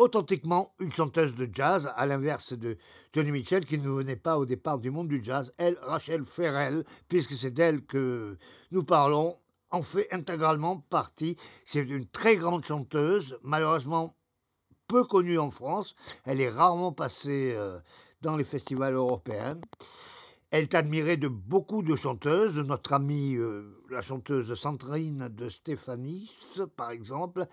authentiquement 0.03 0.73
une 0.79 0.91
chanteuse 0.91 1.35
de 1.35 1.49
jazz, 1.51 1.91
à 1.95 2.05
l'inverse 2.05 2.53
de 2.53 2.77
Johnny 3.13 3.31
Mitchell, 3.31 3.65
qui 3.65 3.77
ne 3.77 3.89
venait 3.89 4.15
pas 4.15 4.37
au 4.37 4.45
départ 4.45 4.79
du 4.79 4.91
monde 4.91 5.07
du 5.07 5.23
jazz. 5.23 5.51
Elle, 5.57 5.77
Rachel 5.81 6.23
Ferrell, 6.23 6.83
puisque 7.07 7.33
c'est 7.33 7.51
d'elle 7.51 7.85
que 7.85 8.37
nous 8.71 8.83
parlons, 8.83 9.37
en 9.71 9.81
fait 9.81 10.07
intégralement 10.11 10.77
partie. 10.77 11.35
C'est 11.65 11.79
une 11.79 12.07
très 12.07 12.35
grande 12.35 12.63
chanteuse, 12.63 13.39
malheureusement 13.43 14.15
peu 14.87 15.03
connue 15.03 15.39
en 15.39 15.49
France. 15.49 15.95
Elle 16.25 16.41
est 16.41 16.49
rarement 16.49 16.91
passée 16.91 17.53
euh, 17.55 17.79
dans 18.21 18.37
les 18.37 18.43
festivals 18.43 18.93
européens. 18.93 19.57
Elle 20.51 20.63
est 20.63 20.75
admirée 20.75 21.17
de 21.17 21.27
beaucoup 21.27 21.81
de 21.81 21.95
chanteuses, 21.95 22.59
notre 22.59 22.93
amie. 22.93 23.35
Euh, 23.35 23.82
la 23.93 24.01
chanteuse 24.01 24.53
Sandrine 24.55 25.29
de 25.29 25.47
Stéphanis, 25.47 26.59
par 26.75 26.89
exemple, 26.89 27.45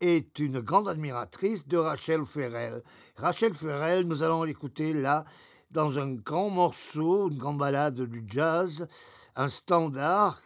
est 0.00 0.38
une 0.38 0.60
grande 0.60 0.88
admiratrice 0.88 1.66
de 1.66 1.76
Rachel 1.76 2.24
Ferrell. 2.24 2.82
Rachel 3.16 3.52
Ferrell, 3.52 4.06
nous 4.06 4.22
allons 4.22 4.44
l'écouter 4.44 4.92
là, 4.92 5.24
dans 5.72 5.98
un 5.98 6.14
grand 6.14 6.50
morceau, 6.50 7.28
une 7.28 7.38
grande 7.38 7.58
balade 7.58 8.00
du 8.00 8.24
jazz, 8.26 8.86
un 9.34 9.48
standard 9.48 10.40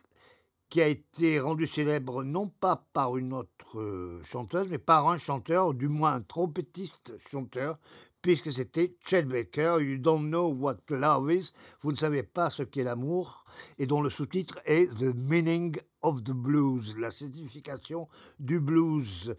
qui 0.71 0.81
a 0.81 0.89
été 0.89 1.39
rendu 1.39 1.67
célèbre 1.67 2.25
non 2.25 2.49
pas 2.49 2.87
par 2.95 3.19
une 3.19 3.35
autre 3.35 4.21
chanteuse, 4.25 4.69
mais 4.71 4.79
par 4.79 5.09
un 5.09 5.19
chanteur, 5.19 5.69
ou 5.69 5.75
du 5.75 5.89
moins 5.89 6.15
un 6.15 6.23
trompettiste 6.23 7.13
chanteur, 7.19 7.79
puisque 8.23 8.53
c'était 8.53 8.97
Chet 9.05 9.25
Baker, 9.25 9.79
You 9.81 9.99
Don't 9.99 10.29
Know 10.29 10.55
What 10.55 10.79
Love 10.91 11.33
Is, 11.33 11.53
vous 11.83 11.91
ne 11.91 11.97
savez 11.97 12.23
pas 12.23 12.49
ce 12.49 12.63
qu'est 12.63 12.85
l'amour, 12.85 13.45
et 13.79 13.87
dont 13.87 14.01
le 14.01 14.11
sous-titre 14.11 14.61
est 14.65 14.87
The 14.99 15.15
Meaning 15.15 15.77
of 16.01 16.23
the 16.23 16.31
Blues, 16.31 16.99
la 16.99 17.11
signification 17.11 18.09
du 18.39 18.61
blues. 18.61 19.35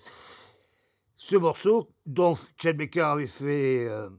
Ce 1.16 1.38
morceau, 1.38 1.90
dont 2.06 2.38
Chet 2.62 2.74
Baker 2.74 3.02
avait 3.02 3.28
fait 3.28 3.88
euh, 3.88 4.10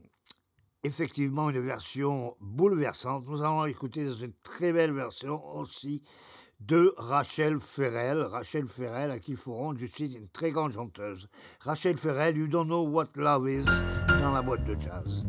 effectivement 0.83 1.51
une 1.51 1.59
version 1.59 2.35
bouleversante, 2.41 3.27
nous 3.27 3.43
allons 3.43 3.63
l'écouter 3.63 4.05
dans 4.05 4.13
une 4.13 4.33
très 4.41 4.73
belle 4.73 4.91
version 4.91 5.55
aussi 5.55 6.01
de 6.67 6.93
Rachel 6.97 7.57
Ferrell. 7.59 8.21
Rachel 8.21 8.67
Ferrell, 8.67 9.11
à 9.11 9.19
qui 9.19 9.31
il 9.31 9.37
faut 9.37 9.53
rendre 9.53 9.79
une 9.79 10.27
très 10.29 10.51
grande 10.51 10.71
chanteuse. 10.71 11.27
Rachel 11.61 11.97
Ferrell, 11.97 12.37
You 12.37 12.47
Don't 12.47 12.65
Know 12.65 12.87
What 12.87 13.09
Love 13.15 13.49
Is, 13.49 13.65
dans 14.19 14.31
la 14.31 14.41
boîte 14.41 14.63
de 14.65 14.75
jazz. 14.79 15.23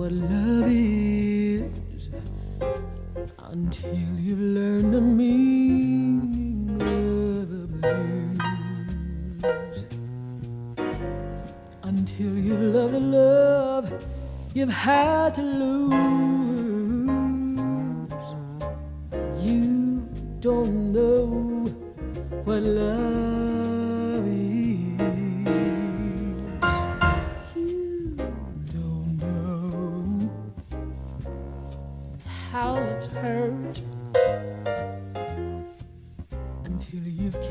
What 0.00 0.12
love 0.12 0.66
is 0.66 2.08
until 3.50 4.18
you've 4.18 4.40
learned 4.40 4.94
the 4.94 5.00
meaning 5.02 6.70
of 6.80 7.50
the 7.52 7.66
blues. 7.76 8.38
Until 11.82 12.32
you've 12.46 12.62
loved 12.76 12.94
a 12.94 12.98
love 12.98 14.06
you've 14.54 14.70
had 14.70 15.34
to 15.34 15.42
lose. 15.42 15.92
You 19.44 20.08
don't 20.40 20.94
know 20.94 21.66
what 22.46 22.62
love 22.62 23.19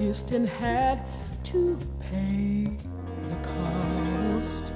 and 0.10 0.49
had 0.49 1.06
to 1.44 1.77
pay 1.99 2.68
the 3.27 3.36
cost. 3.44 4.73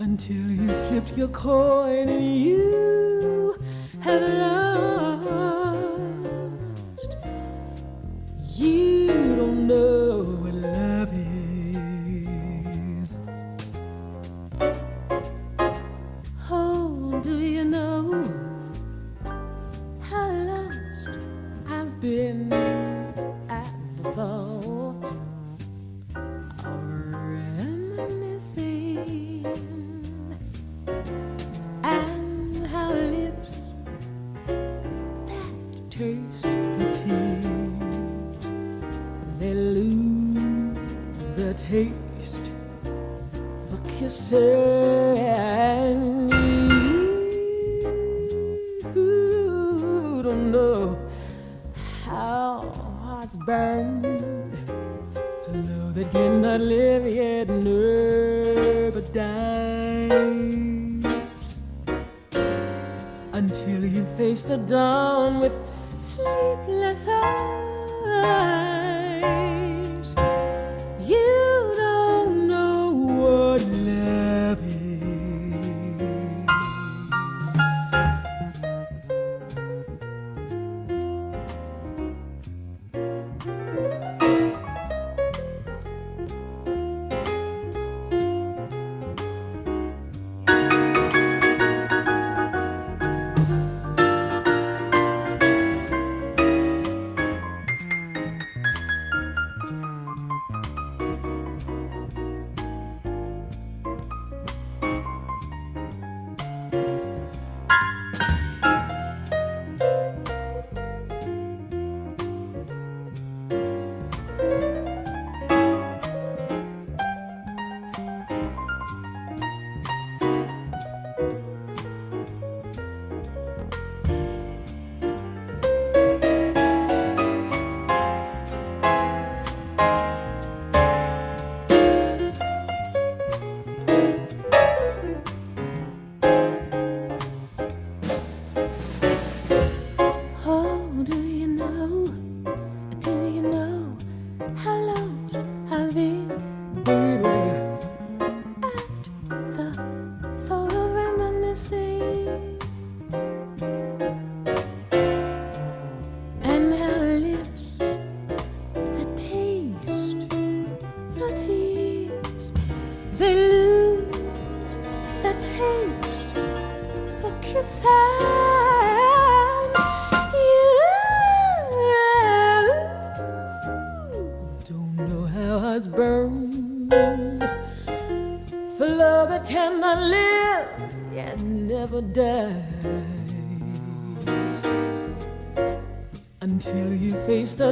Until 0.00 0.50
you 0.50 0.66
flipped 0.88 1.16
your 1.16 1.28
coin 1.28 2.08
and 2.08 2.26
you 2.26 2.95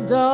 done. 0.06 0.33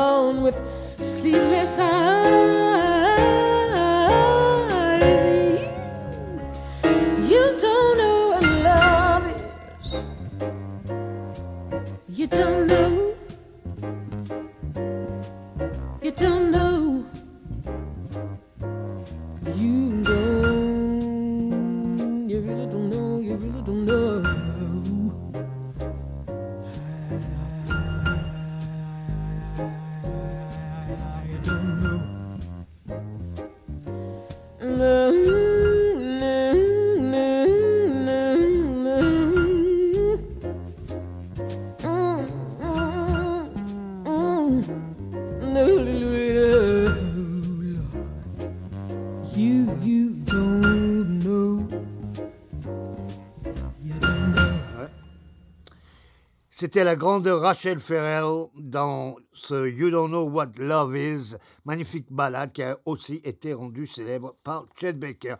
C'était 56.71 56.85
la 56.85 56.95
grande 56.95 57.27
Rachel 57.27 57.79
Ferrell 57.79 58.45
dans 58.55 59.17
ce 59.33 59.67
You 59.67 59.89
Don't 59.89 60.07
Know 60.07 60.29
What 60.29 60.51
Love 60.55 60.95
Is, 60.95 61.35
magnifique 61.65 62.05
ballade 62.09 62.53
qui 62.53 62.63
a 62.63 62.77
aussi 62.85 63.19
été 63.25 63.53
rendue 63.53 63.85
célèbre 63.85 64.37
par 64.41 64.67
Chet 64.79 64.93
Baker. 64.93 65.35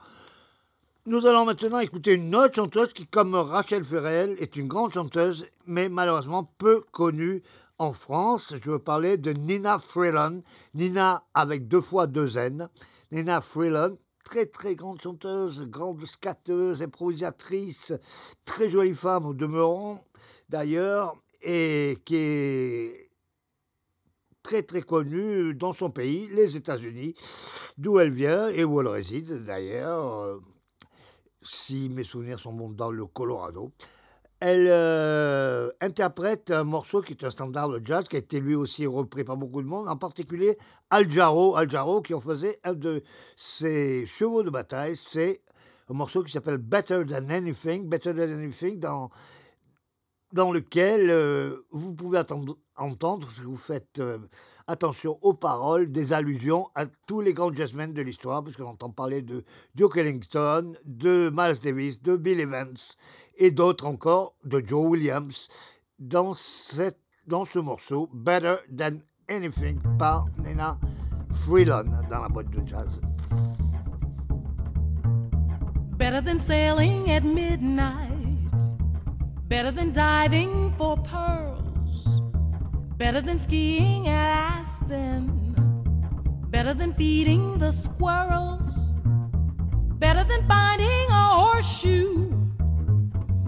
Nous 1.06 1.26
allons 1.26 1.46
maintenant 1.46 1.80
écouter 1.80 2.16
une 2.16 2.36
autre 2.36 2.56
chanteuse 2.56 2.92
qui, 2.92 3.08
comme 3.08 3.34
Rachel 3.34 3.86
Ferrell, 3.86 4.36
est 4.42 4.58
une 4.58 4.68
grande 4.68 4.92
chanteuse, 4.92 5.46
mais 5.66 5.88
malheureusement 5.88 6.52
peu 6.58 6.84
connue 6.92 7.42
en 7.78 7.94
France. 7.94 8.54
Je 8.62 8.70
veux 8.70 8.80
parler 8.80 9.18
de 9.18 9.32
Nina 9.32 9.78
Freeland. 9.78 10.42
Nina 10.74 11.24
avec 11.34 11.70
deux 11.70 11.80
fois 11.80 12.08
deux 12.08 12.38
N. 12.38 12.68
Nina 13.10 13.40
Freeland, 13.40 13.96
très 14.24 14.46
très 14.46 14.76
grande 14.76 15.02
chanteuse, 15.02 15.64
grande 15.64 16.06
scatteuse, 16.06 16.84
improvisatrice, 16.84 17.94
très 18.46 18.70
jolie 18.70 18.94
femme 18.94 19.26
au 19.26 19.34
demeurant 19.34 20.04
d'ailleurs, 20.50 21.16
et 21.42 21.98
qui 22.06 22.16
est 22.16 23.12
très 24.44 24.64
très 24.64 24.82
connue 24.82 25.54
dans 25.54 25.74
son 25.74 25.90
pays, 25.90 26.28
les 26.36 26.58
États-Unis, 26.58 27.16
d'où 27.78 28.00
elle 28.00 28.12
vient 28.12 28.50
et 28.50 28.64
où 28.64 28.82
elle 28.82 28.88
réside 28.88 29.44
d'ailleurs, 29.44 30.14
euh, 30.22 30.40
si 31.42 31.90
mes 31.90 32.04
souvenirs 32.04 32.40
sont 32.40 32.54
bons, 32.54 32.70
dans 32.70 32.92
le 32.92 33.06
Colorado. 33.06 33.72
Elle 34.44 34.70
euh, 34.72 35.70
interprète 35.82 36.50
un 36.50 36.64
morceau 36.64 37.04
qui 37.04 37.14
est 37.14 37.24
un 37.24 37.30
standard 37.30 37.70
de 37.70 37.80
jazz, 37.86 38.06
qui 38.10 38.16
a 38.16 38.20
été 38.20 38.40
lui 38.40 38.56
aussi 38.56 38.88
repris 38.88 39.24
par 39.24 39.38
beaucoup 39.38 39.62
de 39.62 39.68
monde, 39.68 39.88
en 39.88 39.98
particulier 39.98 40.58
Al 40.90 41.12
Jarreau, 41.12 42.02
qui 42.02 42.16
en 42.16 42.20
faisait 42.20 42.60
un 42.64 42.74
de 42.74 43.04
ses 43.36 44.04
chevaux 44.08 44.42
de 44.42 44.50
bataille. 44.50 44.96
C'est 44.96 45.42
un 45.92 45.94
morceau 45.94 46.24
qui 46.24 46.32
s'appelle 46.32 46.58
Better 46.58 47.04
Than 47.08 47.30
Anything, 47.30 47.88
Better 47.88 48.16
Than 48.16 48.34
Anything, 48.34 48.80
dans, 48.80 49.12
dans 50.34 50.52
lequel 50.52 51.10
euh, 51.10 51.66
vous 51.72 51.94
pouvez 51.94 52.20
entendre, 52.76 53.28
si 53.32 53.42
vous 53.42 53.56
faites 53.56 54.00
euh, 54.00 54.18
attention 54.68 55.18
aux 55.22 55.34
paroles, 55.34 55.92
des 55.92 56.14
allusions 56.14 56.70
à 56.76 56.86
tous 57.08 57.22
les 57.22 57.34
grands 57.34 57.54
jazzmen 57.54 57.94
de 57.94 58.02
l'histoire, 58.02 58.44
parce 58.44 58.56
qu'on 58.56 58.68
entend 58.68 58.90
parler 58.90 59.22
de 59.22 59.44
Duke 59.76 59.98
Ellington, 59.98 60.74
de 60.86 61.32
Miles 61.36 61.60
Davis, 61.62 62.02
de 62.02 62.16
Bill 62.16 62.40
Evans 62.40 62.78
et 63.38 63.52
d'autres 63.52 63.88
encore, 63.88 64.36
de 64.44 64.62
Joe 64.66 64.86
Williams, 64.86 65.48
dans, 66.00 66.34
cette, 66.34 67.00
dans 67.28 67.46
ce 67.46 67.60
morceau 67.60 68.10
Better 68.14 68.56
Than 68.76 69.00
Anything 69.30 69.80
par 69.98 70.26
Nina 70.38 70.78
Freeland 71.32 71.90
dans 72.10 72.22
la 72.22 72.30
boîte 72.30 72.50
de 72.50 72.66
jazz. 72.66 73.02
Better 75.98 76.22
than 76.22 76.40
sailing 76.40 77.12
at 77.12 77.24
midnight. 77.24 78.21
Better 79.52 79.72
than 79.72 79.92
diving 79.92 80.72
for 80.78 80.96
pearls. 80.96 82.22
Better 82.96 83.20
than 83.20 83.38
skiing 83.38 84.08
at 84.08 84.60
Aspen. 84.60 85.28
Better 86.50 86.74
than 86.74 86.94
feeding 86.94 87.58
the 87.58 87.70
squirrels. 87.72 88.94
Better 90.00 90.24
than 90.24 90.48
finding 90.48 91.08
a 91.10 91.26
horseshoe. 91.42 92.32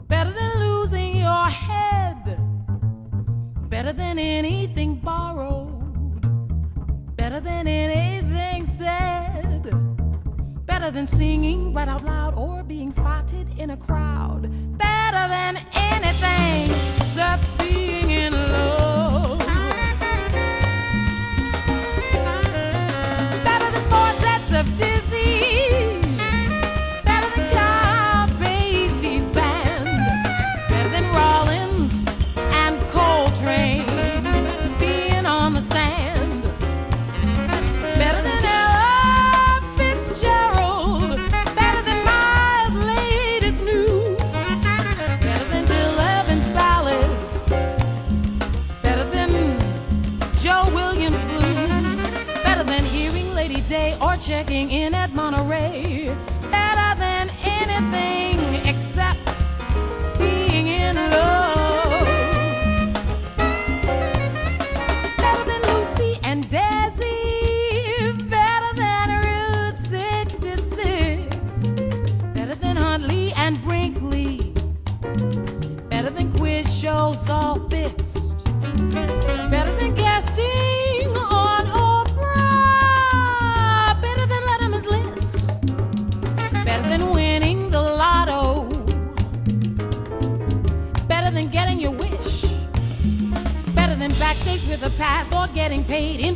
Better 0.10 0.32
than 0.32 0.52
losing 0.60 1.16
your 1.16 1.48
head. 1.48 2.38
Better 3.70 3.94
than 3.94 4.20
anything 4.20 4.96
borrowed. 4.96 6.20
Better 7.16 7.40
than 7.40 7.66
anything 7.66 8.66
said. 8.66 9.43
Better 10.84 10.96
than 10.96 11.08
singing 11.08 11.74
right 11.74 11.88
out 11.88 12.04
loud 12.04 12.34
or 12.36 12.62
being 12.62 12.92
spotted 12.92 13.48
in 13.58 13.70
a 13.70 13.78
crowd. 13.78 14.50
Better 14.78 15.30
than 15.30 15.66
anything 15.72 16.72
except 16.98 17.42
being 17.58 18.10
in 18.10 18.34
love. 18.34 19.40
Better 23.46 23.72
than 23.72 23.84
four 23.90 24.12
sets 24.12 24.54
of 24.60 24.78
dizzy. 24.78 24.93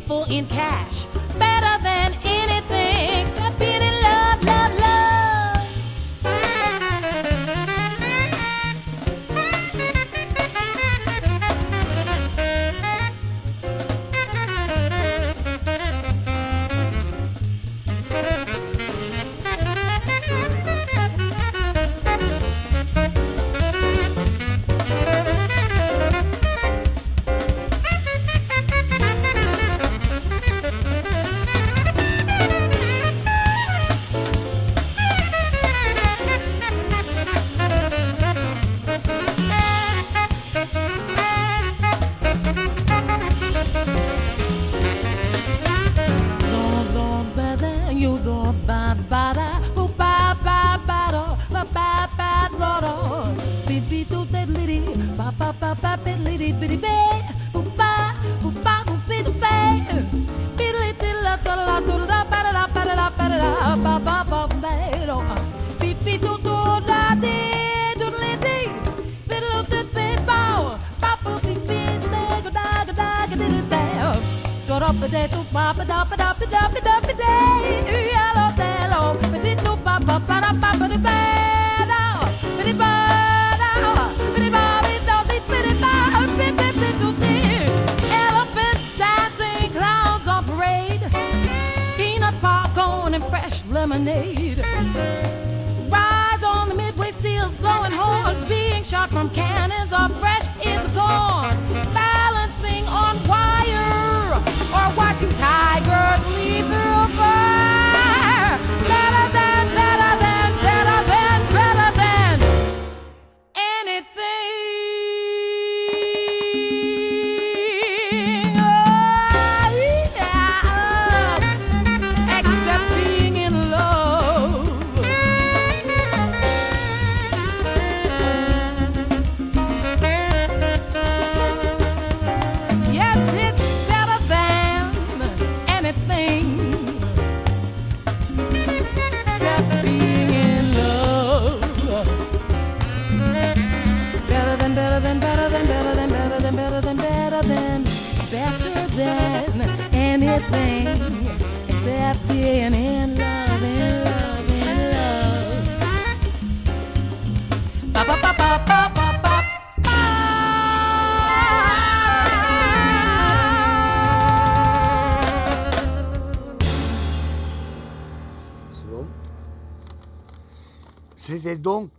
people 0.07 0.23
in 0.31 0.45
cash. 0.47 0.96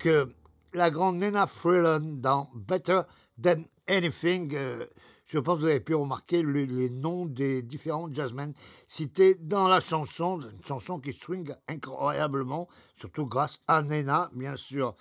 Euh, 0.06 0.26
la 0.74 0.90
grande 0.90 1.16
Nina 1.18 1.46
Freeland 1.46 2.20
dans 2.20 2.48
Better 2.54 3.00
Than 3.42 3.62
Anything. 3.88 4.54
euh, 4.54 4.84
je 5.26 5.38
pense 5.38 5.56
que 5.56 5.60
vous 5.60 5.66
avez 5.66 5.80
pu 5.80 5.94
remarquer 5.94 6.42
le- 6.42 6.64
les 6.64 6.88
noms 6.90 7.26
des 7.26 7.62
différents 7.62 8.12
jazzmen 8.12 8.52
cités 8.86 9.34
dans 9.40 9.66
la 9.68 9.80
chanson. 9.80 10.40
Une 10.40 10.64
chanson 10.64 11.00
qui 11.00 11.12
swing 11.12 11.54
incroyablement, 11.68 12.68
surtout 12.94 13.26
grâce 13.26 13.60
à 13.66 13.82
Nena, 13.82 14.30
bien 14.34 14.56
sûr. 14.56 14.94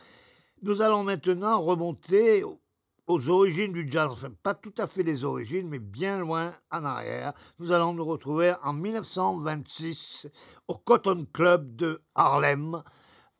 Nous 0.63 0.81
allons 0.81 1.03
maintenant 1.03 1.61
remonter 1.61 2.43
au- 2.43 2.59
aux 3.07 3.29
origines 3.29 3.71
du 3.71 3.89
jazz, 3.89 4.09
enfin 4.11 4.29
pas 4.43 4.53
tout 4.55 4.73
à 4.77 4.87
fait 4.87 5.03
les 5.03 5.23
origines, 5.23 5.67
mais 5.69 5.79
bien 5.79 6.19
loin 6.19 6.53
en 6.71 6.83
arrière. 6.83 7.33
Nous 7.59 7.71
allons 7.71 7.93
nous 7.93 8.03
retrouver 8.05 8.53
en 8.63 8.73
1926 8.73 10.27
au 10.67 10.75
Cotton 10.75 11.25
Club 11.31 11.75
de 11.75 12.01
Harlem, 12.15 12.81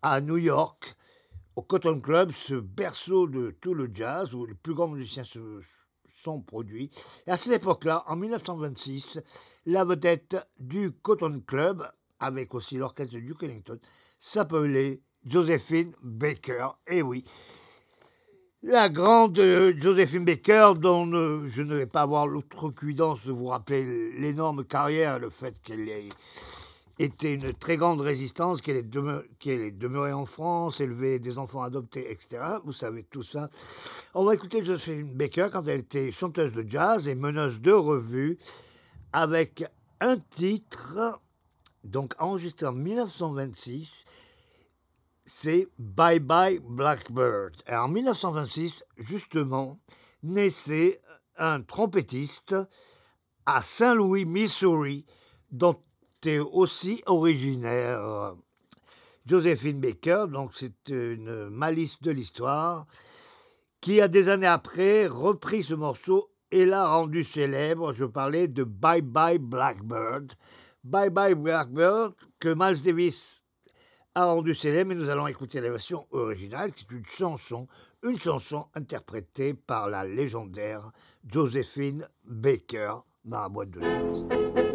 à 0.02 0.22
New 0.22 0.38
York. 0.38 0.96
Au 1.58 1.64
Cotton 1.64 2.00
Club, 2.02 2.30
ce 2.32 2.54
berceau 2.54 3.26
de 3.26 3.50
tout 3.50 3.74
le 3.74 3.90
jazz, 3.92 4.36
où 4.36 4.46
les 4.46 4.54
plus 4.54 4.76
grands 4.76 4.90
musiciens 4.90 5.24
se 5.24 5.40
sont 6.08 6.40
produits. 6.40 6.92
Et 7.26 7.32
à 7.32 7.36
cette 7.36 7.64
époque-là, 7.64 8.04
en 8.06 8.16
1926, 8.16 9.20
la 9.66 9.84
vedette 9.84 10.38
du 10.60 10.92
Cotton 10.92 11.42
Club, 11.48 11.84
avec 12.20 12.54
aussi 12.54 12.78
l'orchestre 12.78 13.18
Duke 13.18 13.42
Ellington, 13.42 13.80
s'appelait 14.20 15.02
Josephine 15.26 15.92
Baker. 16.04 16.68
Et 16.86 17.02
oui, 17.02 17.24
la 18.62 18.88
grande 18.90 19.40
euh, 19.40 19.74
Josephine 19.76 20.26
Baker, 20.26 20.74
dont 20.78 21.12
euh, 21.12 21.48
je 21.48 21.64
ne 21.64 21.74
vais 21.74 21.88
pas 21.88 22.02
avoir 22.02 22.28
l'outrecuidance 22.28 23.26
de 23.26 23.32
vous 23.32 23.48
rappeler 23.48 24.12
l'énorme 24.20 24.64
carrière, 24.64 25.18
le 25.18 25.32
fait 25.32 25.60
qu'elle 25.60 25.90
ait 25.90 26.10
été 27.00 27.34
une 27.34 27.54
très 27.54 27.78
grande 27.78 28.02
résistance, 28.02 28.62
qu'elle 28.62 28.78
est, 28.78 28.96
est 29.48 29.72
demeurée 29.72 30.14
en 30.14 30.26
France, 30.26 30.82
élevée 30.82 31.20
des 31.20 31.38
enfants 31.38 31.62
adoptés, 31.62 32.12
etc. 32.12 32.40
Vous 32.66 32.74
savez 32.74 33.04
tout 33.04 33.24
ça. 33.24 33.50
On 34.14 34.24
va 34.24 34.34
écouter 34.34 34.64
Josephine 34.64 35.14
Baker 35.14 35.50
quand 35.52 35.68
elle 35.68 35.82
était 35.82 36.12
chanteuse 36.12 36.54
de 36.54 36.68
jazz 36.68 37.08
et 37.08 37.16
meneuse 37.16 37.62
de 37.62 37.72
revue, 37.72 38.38
avec 39.14 39.64
un 40.00 40.18
titre, 40.18 41.22
donc 41.84 42.14
enregistré 42.20 42.68
en 42.68 42.74
1926, 42.74 44.06
c'est 45.26 45.68
Bye 45.78 46.20
Bye 46.20 46.60
Blackbird. 46.60 47.56
Et 47.68 47.76
en 47.76 47.90
1926, 47.90 48.86
justement, 48.98 49.80
naissait 50.24 51.02
un 51.38 51.62
trompettiste 51.62 52.56
à 53.46 53.62
Saint-Louis, 53.62 54.26
Missouri, 54.26 55.06
dont 55.52 55.80
est 56.26 56.40
aussi 56.40 57.02
originaire 57.06 58.36
Josephine 59.26 59.80
Baker, 59.80 60.26
donc 60.32 60.52
c'est 60.54 60.90
une 60.90 61.50
malice 61.50 62.02
de 62.02 62.12
l'histoire, 62.12 62.88
qui 63.82 64.00
a 64.00 64.08
des 64.08 64.30
années 64.30 64.48
après 64.48 65.08
repris 65.08 65.64
ce 65.64 65.74
morceau 65.74 66.30
et 66.52 66.66
l'a 66.66 66.88
rendu 66.88 67.24
célèbre. 67.24 67.92
Je 67.92 68.06
parlais 68.06 68.48
de 68.48 68.64
Bye 68.64 69.02
Bye 69.02 69.38
Blackbird. 69.38 70.32
Bye 70.84 71.10
Bye 71.10 71.36
Blackbird, 71.36 72.14
que 72.40 72.54
Miles 72.58 72.82
Davis 72.82 73.44
a 74.16 74.26
rendu 74.26 74.56
célèbre, 74.56 74.94
et 74.94 74.96
nous 74.96 75.10
allons 75.10 75.28
écouter 75.28 75.60
la 75.60 75.70
version 75.70 76.08
originale, 76.12 76.72
qui 76.72 76.86
est 76.90 76.96
une 76.96 77.06
chanson, 77.06 77.68
une 78.04 78.18
chanson 78.18 78.66
interprétée 78.74 79.54
par 79.54 79.90
la 79.90 80.06
légendaire 80.06 80.90
Josephine 81.28 82.08
Baker 82.24 82.96
dans 83.26 83.42
la 83.42 83.50
boîte 83.50 83.72
de 83.72 83.82
jazz. 83.82 84.67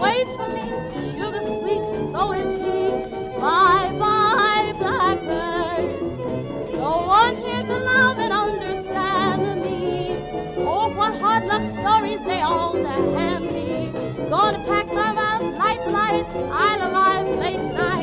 Waits 0.00 0.34
for 0.36 0.48
me, 0.48 0.64
sugar 1.18 1.44
sweet, 1.60 1.84
so 2.12 2.32
is 2.32 2.50
he. 2.64 2.78
Bye 3.40 3.92
bye, 3.98 4.72
blackbird. 4.78 5.86
No 6.72 6.92
one 7.06 7.36
here 7.36 7.62
to 7.62 7.78
love 7.92 8.18
and 8.18 8.32
understand 8.32 9.62
me. 9.62 10.16
Oh, 10.58 10.88
what 10.94 11.14
hard 11.20 11.44
luck 11.46 11.64
stories 11.80 12.20
they 12.26 12.40
all 12.40 12.74
damn 12.74 13.46
me. 13.52 13.92
Gonna 14.30 14.64
pack 14.66 14.86
my 14.88 15.12
mouth, 15.12 15.54
light 15.56 15.86
light. 15.88 16.26
I'll 16.50 16.82
arrive 16.92 17.28
late 17.38 17.64
night. 17.74 17.97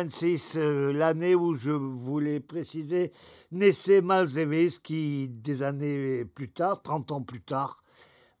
1926, 0.00 0.56
euh, 0.56 0.92
l'année 0.92 1.34
où 1.34 1.52
je 1.52 1.70
voulais 1.70 2.40
préciser, 2.40 3.12
naissait 3.52 4.00
Miles 4.02 4.32
Davis 4.34 4.78
qui, 4.78 5.28
des 5.28 5.62
années 5.62 6.24
plus 6.24 6.50
tard, 6.50 6.80
30 6.80 7.12
ans 7.12 7.22
plus 7.22 7.42
tard, 7.42 7.82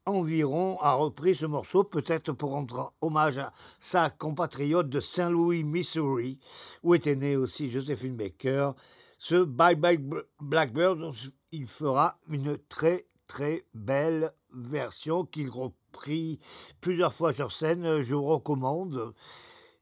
environ, 0.06 0.78
a 0.80 0.94
repris 0.94 1.34
ce 1.34 1.44
morceau, 1.44 1.84
peut-être 1.84 2.32
pour 2.32 2.52
rendre 2.52 2.94
hommage 3.02 3.36
à 3.38 3.52
sa 3.78 4.08
compatriote 4.08 4.88
de 4.88 5.00
Saint-Louis, 5.00 5.64
Missouri, 5.64 6.38
où 6.82 6.94
était 6.94 7.16
née 7.16 7.36
aussi 7.36 7.70
Josephine 7.70 8.16
Baker. 8.16 8.70
Ce 9.18 9.44
Bye 9.44 9.76
Bye 9.76 10.00
Blackbird, 10.40 11.12
il 11.52 11.66
fera 11.66 12.18
une 12.30 12.56
très 12.68 13.06
très 13.26 13.66
belle 13.74 14.32
version 14.52 15.26
qu'il 15.26 15.50
reprit 15.50 16.38
plusieurs 16.80 17.12
fois 17.12 17.34
sur 17.34 17.52
scène. 17.52 18.00
Je 18.00 18.14
vous 18.14 18.24
recommande, 18.24 19.12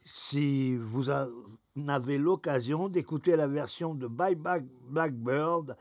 si 0.04 0.76
vous 0.76 1.10
a- 1.78 1.82
en 1.82 1.88
avez 1.88 2.18
l'occasion, 2.18 2.88
d'écouter 2.88 3.36
la 3.36 3.46
version 3.46 3.94
de 3.94 4.06
Bye 4.06 4.34
Bye 4.36 4.64
Blackbird 4.88 5.76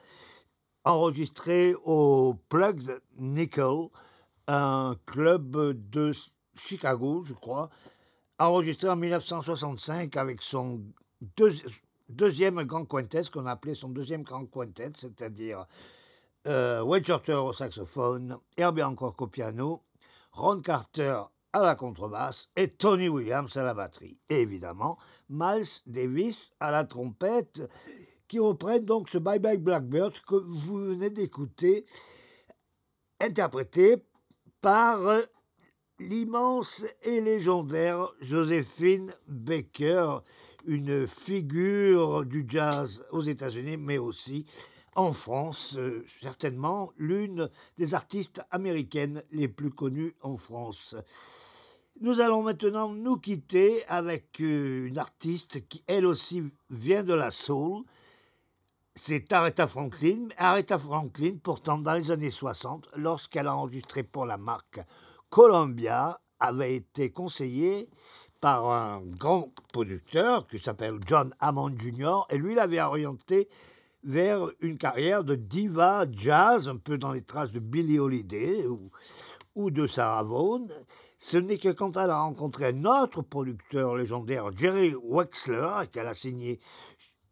enregistrée 0.86 1.76
au 1.84 2.36
Plugged 2.50 3.02
Nickel, 3.18 3.90
un 4.48 4.96
club 5.06 5.58
de 5.90 6.12
Chicago, 6.56 7.22
je 7.22 7.34
crois, 7.34 7.70
enregistré 8.40 8.90
en 8.90 8.96
1965 8.96 10.16
avec 10.18 10.42
son 10.42 10.82
deuxi- 11.36 11.66
deuxième 12.10 12.64
grand 12.64 12.86
quintet, 12.86 13.24
ce 13.24 13.32
qu'on 13.32 13.46
appelait 13.46 13.76
son 13.76 13.90
deuxième 13.90 14.24
grand 14.24 14.46
quintet, 14.46 14.92
c'est-à-dire 14.96 15.66
euh, 16.48 17.02
Shorter 17.04 17.34
au 17.34 17.52
saxophone, 17.52 18.38
Herbie 18.56 18.84
Hancock 18.84 19.22
au 19.22 19.28
piano, 19.28 19.84
Ron 20.32 20.62
Carter 20.62 21.24
à 21.54 21.62
la 21.62 21.76
contrebasse 21.76 22.50
et 22.56 22.68
Tony 22.68 23.10
Williams 23.10 23.56
à 23.58 23.64
la 23.64 23.74
batterie. 23.74 24.20
Et 24.30 24.42
évidemment, 24.42 24.98
Miles 25.30 25.82
Davis 25.86 26.52
à 26.60 26.72
la 26.72 26.84
trompette, 26.84 27.70
qui 28.28 28.40
reprennent 28.40 28.86
donc 28.86 29.10
ce 29.10 29.18
Bye 29.18 29.40
Bye 29.40 29.58
Blackbird 29.58 30.14
que 30.28 30.36
vous 30.36 30.78
venez 30.78 31.10
d'écouter, 31.10 31.86
interprété 33.22 34.04
par 34.62 35.08
euh, 35.08 35.22
l'immense 36.00 36.86
et 37.04 37.22
légendaire 37.22 38.12
Josephine 38.20 39.14
Baker, 39.28 40.20
une 40.66 41.08
figure 41.08 42.26
du 42.26 42.46
jazz 42.48 43.06
aux 43.12 43.22
États-Unis, 43.22 43.78
mais 43.78 43.98
aussi 43.98 44.46
en 44.98 45.14
France, 45.14 45.76
euh, 45.78 46.04
certainement 46.22 46.92
l'une 46.98 47.50
des 47.78 47.94
artistes 47.94 48.42
américaines 48.52 49.24
les 49.32 49.48
plus 49.48 49.70
connues 49.70 50.16
en 50.22 50.36
France. 50.36 50.96
Nous 52.02 52.20
allons 52.20 52.42
maintenant 52.42 52.90
nous 52.90 53.18
quitter 53.18 53.86
avec 53.88 54.42
euh, 54.42 54.88
une 54.88 54.98
artiste 54.98 55.68
qui, 55.68 55.84
elle 55.88 56.06
aussi, 56.06 56.44
vient 56.72 57.04
de 57.04 57.14
la 57.14 57.30
soul. 57.32 57.84
C'est 58.96 59.32
Aretha 59.32 59.68
Franklin. 59.68 60.30
Aretha 60.36 60.80
Franklin, 60.80 61.38
pourtant, 61.42 61.78
dans 61.78 61.94
les 61.94 62.10
années 62.10 62.32
60, 62.32 62.90
lorsqu'elle 62.96 63.48
a 63.48 63.56
enregistré 63.56 64.02
pour 64.02 64.26
la 64.26 64.38
marque 64.38 64.80
Columbia, 65.30 66.20
avait 66.40 66.76
été 66.76 67.12
conseillée 67.12 67.90
par 68.42 68.66
un 68.66 69.02
grand 69.02 69.52
producteur 69.72 70.48
qui 70.48 70.58
s'appelle 70.58 71.00
John 71.06 71.34
Hammond 71.40 71.76
Jr. 71.78 72.26
et 72.30 72.38
lui 72.38 72.56
l'avait 72.56 72.82
orienté 72.82 73.48
vers 74.04 74.50
une 74.62 74.78
carrière 74.78 75.24
de 75.24 75.36
diva 75.36 76.06
jazz, 76.12 76.70
un 76.70 76.78
peu 76.78 76.98
dans 76.98 77.12
les 77.12 77.24
traces 77.24 77.52
de 77.52 77.60
Billie 77.60 78.00
Holiday 78.00 78.66
ou, 79.56 79.72
de 79.72 79.88
Sarah 79.88 80.24
Vaughan. 80.24 80.68
Ce 81.18 81.38
n'est 81.38 81.58
que 81.58 81.70
quand 81.70 81.98
elle 81.98 82.12
a 82.12 82.22
rencontré 82.22 82.68
un 82.68 82.86
autre 82.86 83.24
producteur 83.24 83.96
légendaire, 83.96 84.52
Jerry 84.56 84.94
Wexler, 85.04 85.88
qu'elle 85.92 86.08
a 86.08 86.14
signé 86.14 86.60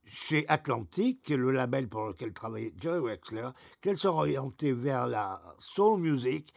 chez 0.04 0.46
Atlantic, 0.48 1.30
le 1.30 1.52
label 1.52 1.88
pour 1.88 2.08
lequel 2.08 2.34
travaillait 2.34 2.74
Jerry 2.78 3.00
Wexler, 3.00 3.50
qu'elle 3.82 3.98
s'est 3.98 4.08
orientée 4.08 4.74
vers 4.74 5.08
la 5.08 5.42
soul 5.60 6.00
music 6.00 6.52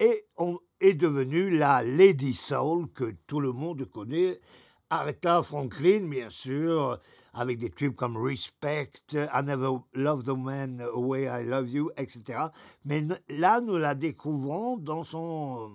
et 0.00 0.26
on 0.36 0.58
est 0.80 0.94
devenue 0.94 1.50
la 1.50 1.82
Lady 1.82 2.32
Soul 2.32 2.88
que 2.92 3.16
tout 3.26 3.40
le 3.40 3.52
monde 3.52 3.84
connaît. 3.86 4.40
Aretha 4.90 5.42
Franklin, 5.42 6.06
bien 6.08 6.30
sûr, 6.30 6.98
avec 7.34 7.58
des 7.58 7.70
tubes 7.70 7.94
comme 7.94 8.16
Respect, 8.16 8.90
I 9.12 9.42
Never 9.44 9.80
Loved 9.92 10.26
the 10.26 10.36
Man 10.36 10.78
the 10.78 10.96
Way 10.96 11.24
I 11.24 11.44
Love 11.44 11.70
You, 11.70 11.90
etc. 11.98 12.46
Mais 12.86 13.04
là, 13.28 13.60
nous 13.60 13.76
la 13.76 13.94
découvrons 13.94 14.78
dans 14.78 15.04
son 15.04 15.70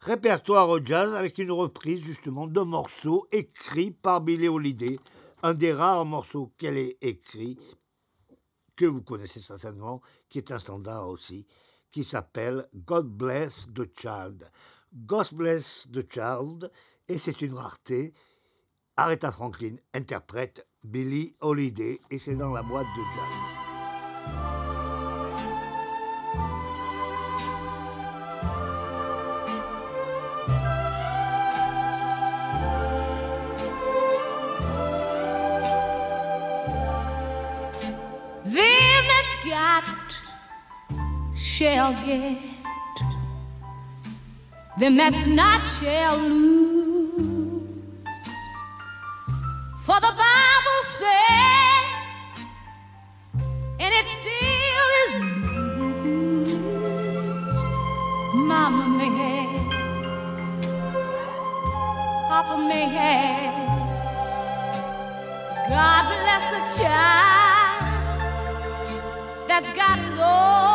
répertoire 0.00 0.68
au 0.68 0.84
jazz 0.84 1.14
avec 1.14 1.38
une 1.38 1.50
reprise 1.50 2.02
justement 2.02 2.46
de 2.46 2.60
morceaux 2.60 3.26
écrits 3.32 3.90
par 3.90 4.20
Billie 4.20 4.48
Holiday, 4.48 4.98
un 5.42 5.54
des 5.54 5.72
rares 5.72 6.04
morceaux 6.04 6.52
qu'elle 6.58 6.76
ait 6.76 6.98
écrit, 7.00 7.58
que 8.76 8.84
vous 8.84 9.02
connaissez 9.02 9.40
certainement, 9.40 10.02
qui 10.28 10.38
est 10.38 10.52
un 10.52 10.58
standard 10.58 11.08
aussi, 11.08 11.46
qui 11.90 12.04
s'appelle 12.04 12.68
God 12.74 13.06
Bless 13.08 13.66
the 13.74 13.88
Child. 13.98 14.46
God 14.92 15.28
Bless 15.32 15.88
the 15.90 16.06
Child, 16.12 16.70
et 17.08 17.18
c'est 17.18 17.40
une 17.40 17.54
rareté. 17.54 18.12
Aretha 18.98 19.30
Franklin 19.30 19.76
interprète 19.92 20.66
Billie 20.82 21.36
Holiday, 21.40 22.00
et 22.10 22.18
c'est 22.18 22.34
dans 22.34 22.52
la 22.52 22.62
boîte 22.62 22.86
de 22.96 23.02
jazz. 23.14 23.56
For 49.86 50.00
the 50.00 50.14
Bible 50.18 50.82
says, 50.82 51.86
and 53.78 53.94
it 53.94 54.08
still 54.08 54.88
is 55.02 55.14
news. 56.02 56.52
Mama 58.34 58.86
man, 58.98 59.46
Papa 62.28 62.56
may 62.66 62.86
have. 62.98 63.54
God 65.68 66.02
bless 66.08 66.44
the 66.50 66.62
child 66.82 67.84
that's 69.46 69.70
got 69.70 70.00
his 70.00 70.18
own. 70.18 70.65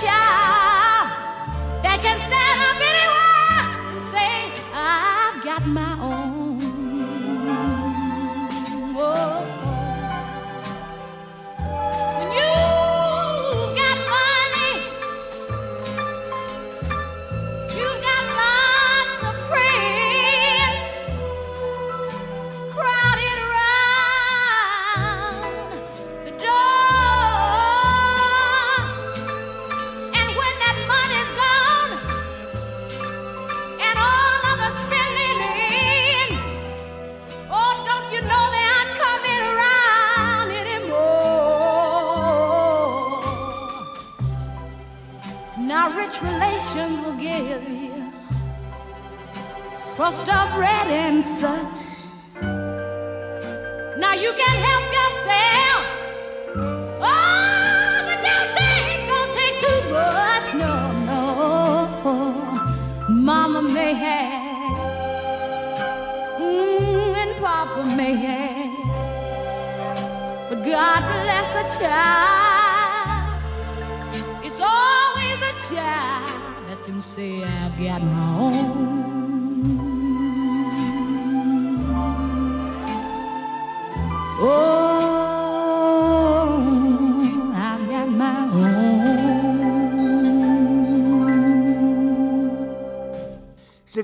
Child 0.00 1.08
that 1.82 1.98
can 2.02 2.18
stand 2.20 2.58
up 2.68 2.78
anywhere 2.92 3.64
and 3.92 4.02
say, 4.12 4.52
I've 4.74 5.42
got 5.42 5.66
my 5.66 5.92
own. 6.02 6.25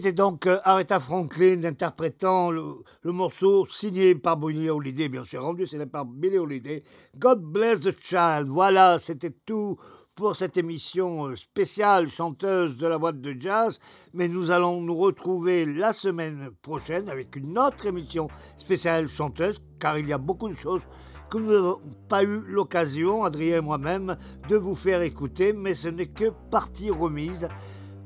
C'était 0.02 0.14
donc 0.14 0.48
euh, 0.48 0.58
Aretha 0.64 0.98
Franklin 0.98 1.62
interprétant 1.62 2.50
le, 2.50 2.82
morceau 3.04 3.64
signé 3.66 4.16
par 4.16 4.36
Billie 4.36 4.68
Holiday, 4.68 5.08
bien 5.08 5.24
sûr 5.24 5.44
rendu 5.44 5.64
c'est 5.64 5.86
par 5.86 6.04
Billie 6.06 6.38
Holiday. 6.38 6.82
God 7.16 7.40
bless 7.40 7.78
the 7.78 7.96
child. 7.96 8.48
Voilà, 8.48 8.98
c'était 8.98 9.30
tout 9.30 9.76
pour 10.16 10.34
cette 10.34 10.56
émission 10.56 11.28
euh, 11.28 11.36
spéciale 11.36 12.08
chanteuse 12.08 12.78
de 12.78 12.88
la 12.88 12.98
boîte 12.98 13.20
de 13.20 13.36
jazz. 13.38 13.78
Mais 14.12 14.26
nous 14.26 14.50
allons 14.50 14.80
nous 14.80 14.96
retrouver 14.96 15.66
la 15.66 15.92
semaine 15.92 16.50
prochaine 16.62 17.08
avec 17.08 17.36
une 17.36 17.56
autre 17.56 17.86
émission 17.86 18.26
spéciale 18.56 19.06
chanteuse, 19.06 19.60
car 19.78 19.98
il 19.98 20.08
y 20.08 20.12
a 20.12 20.18
beaucoup 20.18 20.48
de 20.48 20.56
choses 20.56 20.82
que 21.30 21.38
nous 21.38 21.52
n'avons 21.52 21.80
pas 22.08 22.24
eu 22.24 22.40
l'occasion, 22.48 23.22
Adrien 23.22 23.58
et 23.58 23.60
moi-même, 23.60 24.16
de 24.48 24.56
vous 24.56 24.74
faire 24.74 25.02
écouter. 25.02 25.52
Mais 25.52 25.74
ce 25.74 25.86
n'est 25.86 26.10
que 26.10 26.32
partie 26.50 26.90
remise. 26.90 27.46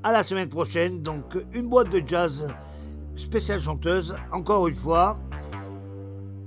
À 0.06 0.12
la 0.12 0.22
semaine 0.22 0.48
prochaine, 0.48 1.02
donc 1.02 1.36
une 1.52 1.66
boîte 1.66 1.90
de 1.90 2.00
jazz 2.06 2.54
spéciale 3.16 3.58
chanteuse. 3.58 4.14
Encore 4.30 4.68
une 4.68 4.74
fois, 4.76 5.18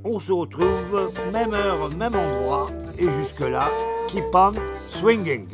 on 0.06 0.18
se 0.18 0.32
retrouve 0.32 1.12
même 1.34 1.54
heure, 1.54 1.90
même 1.98 2.16
endroit. 2.16 2.70
Et 2.98 3.04
jusque-là, 3.04 3.70
keep 4.08 4.34
on 4.34 4.54
swinging. 4.88 5.50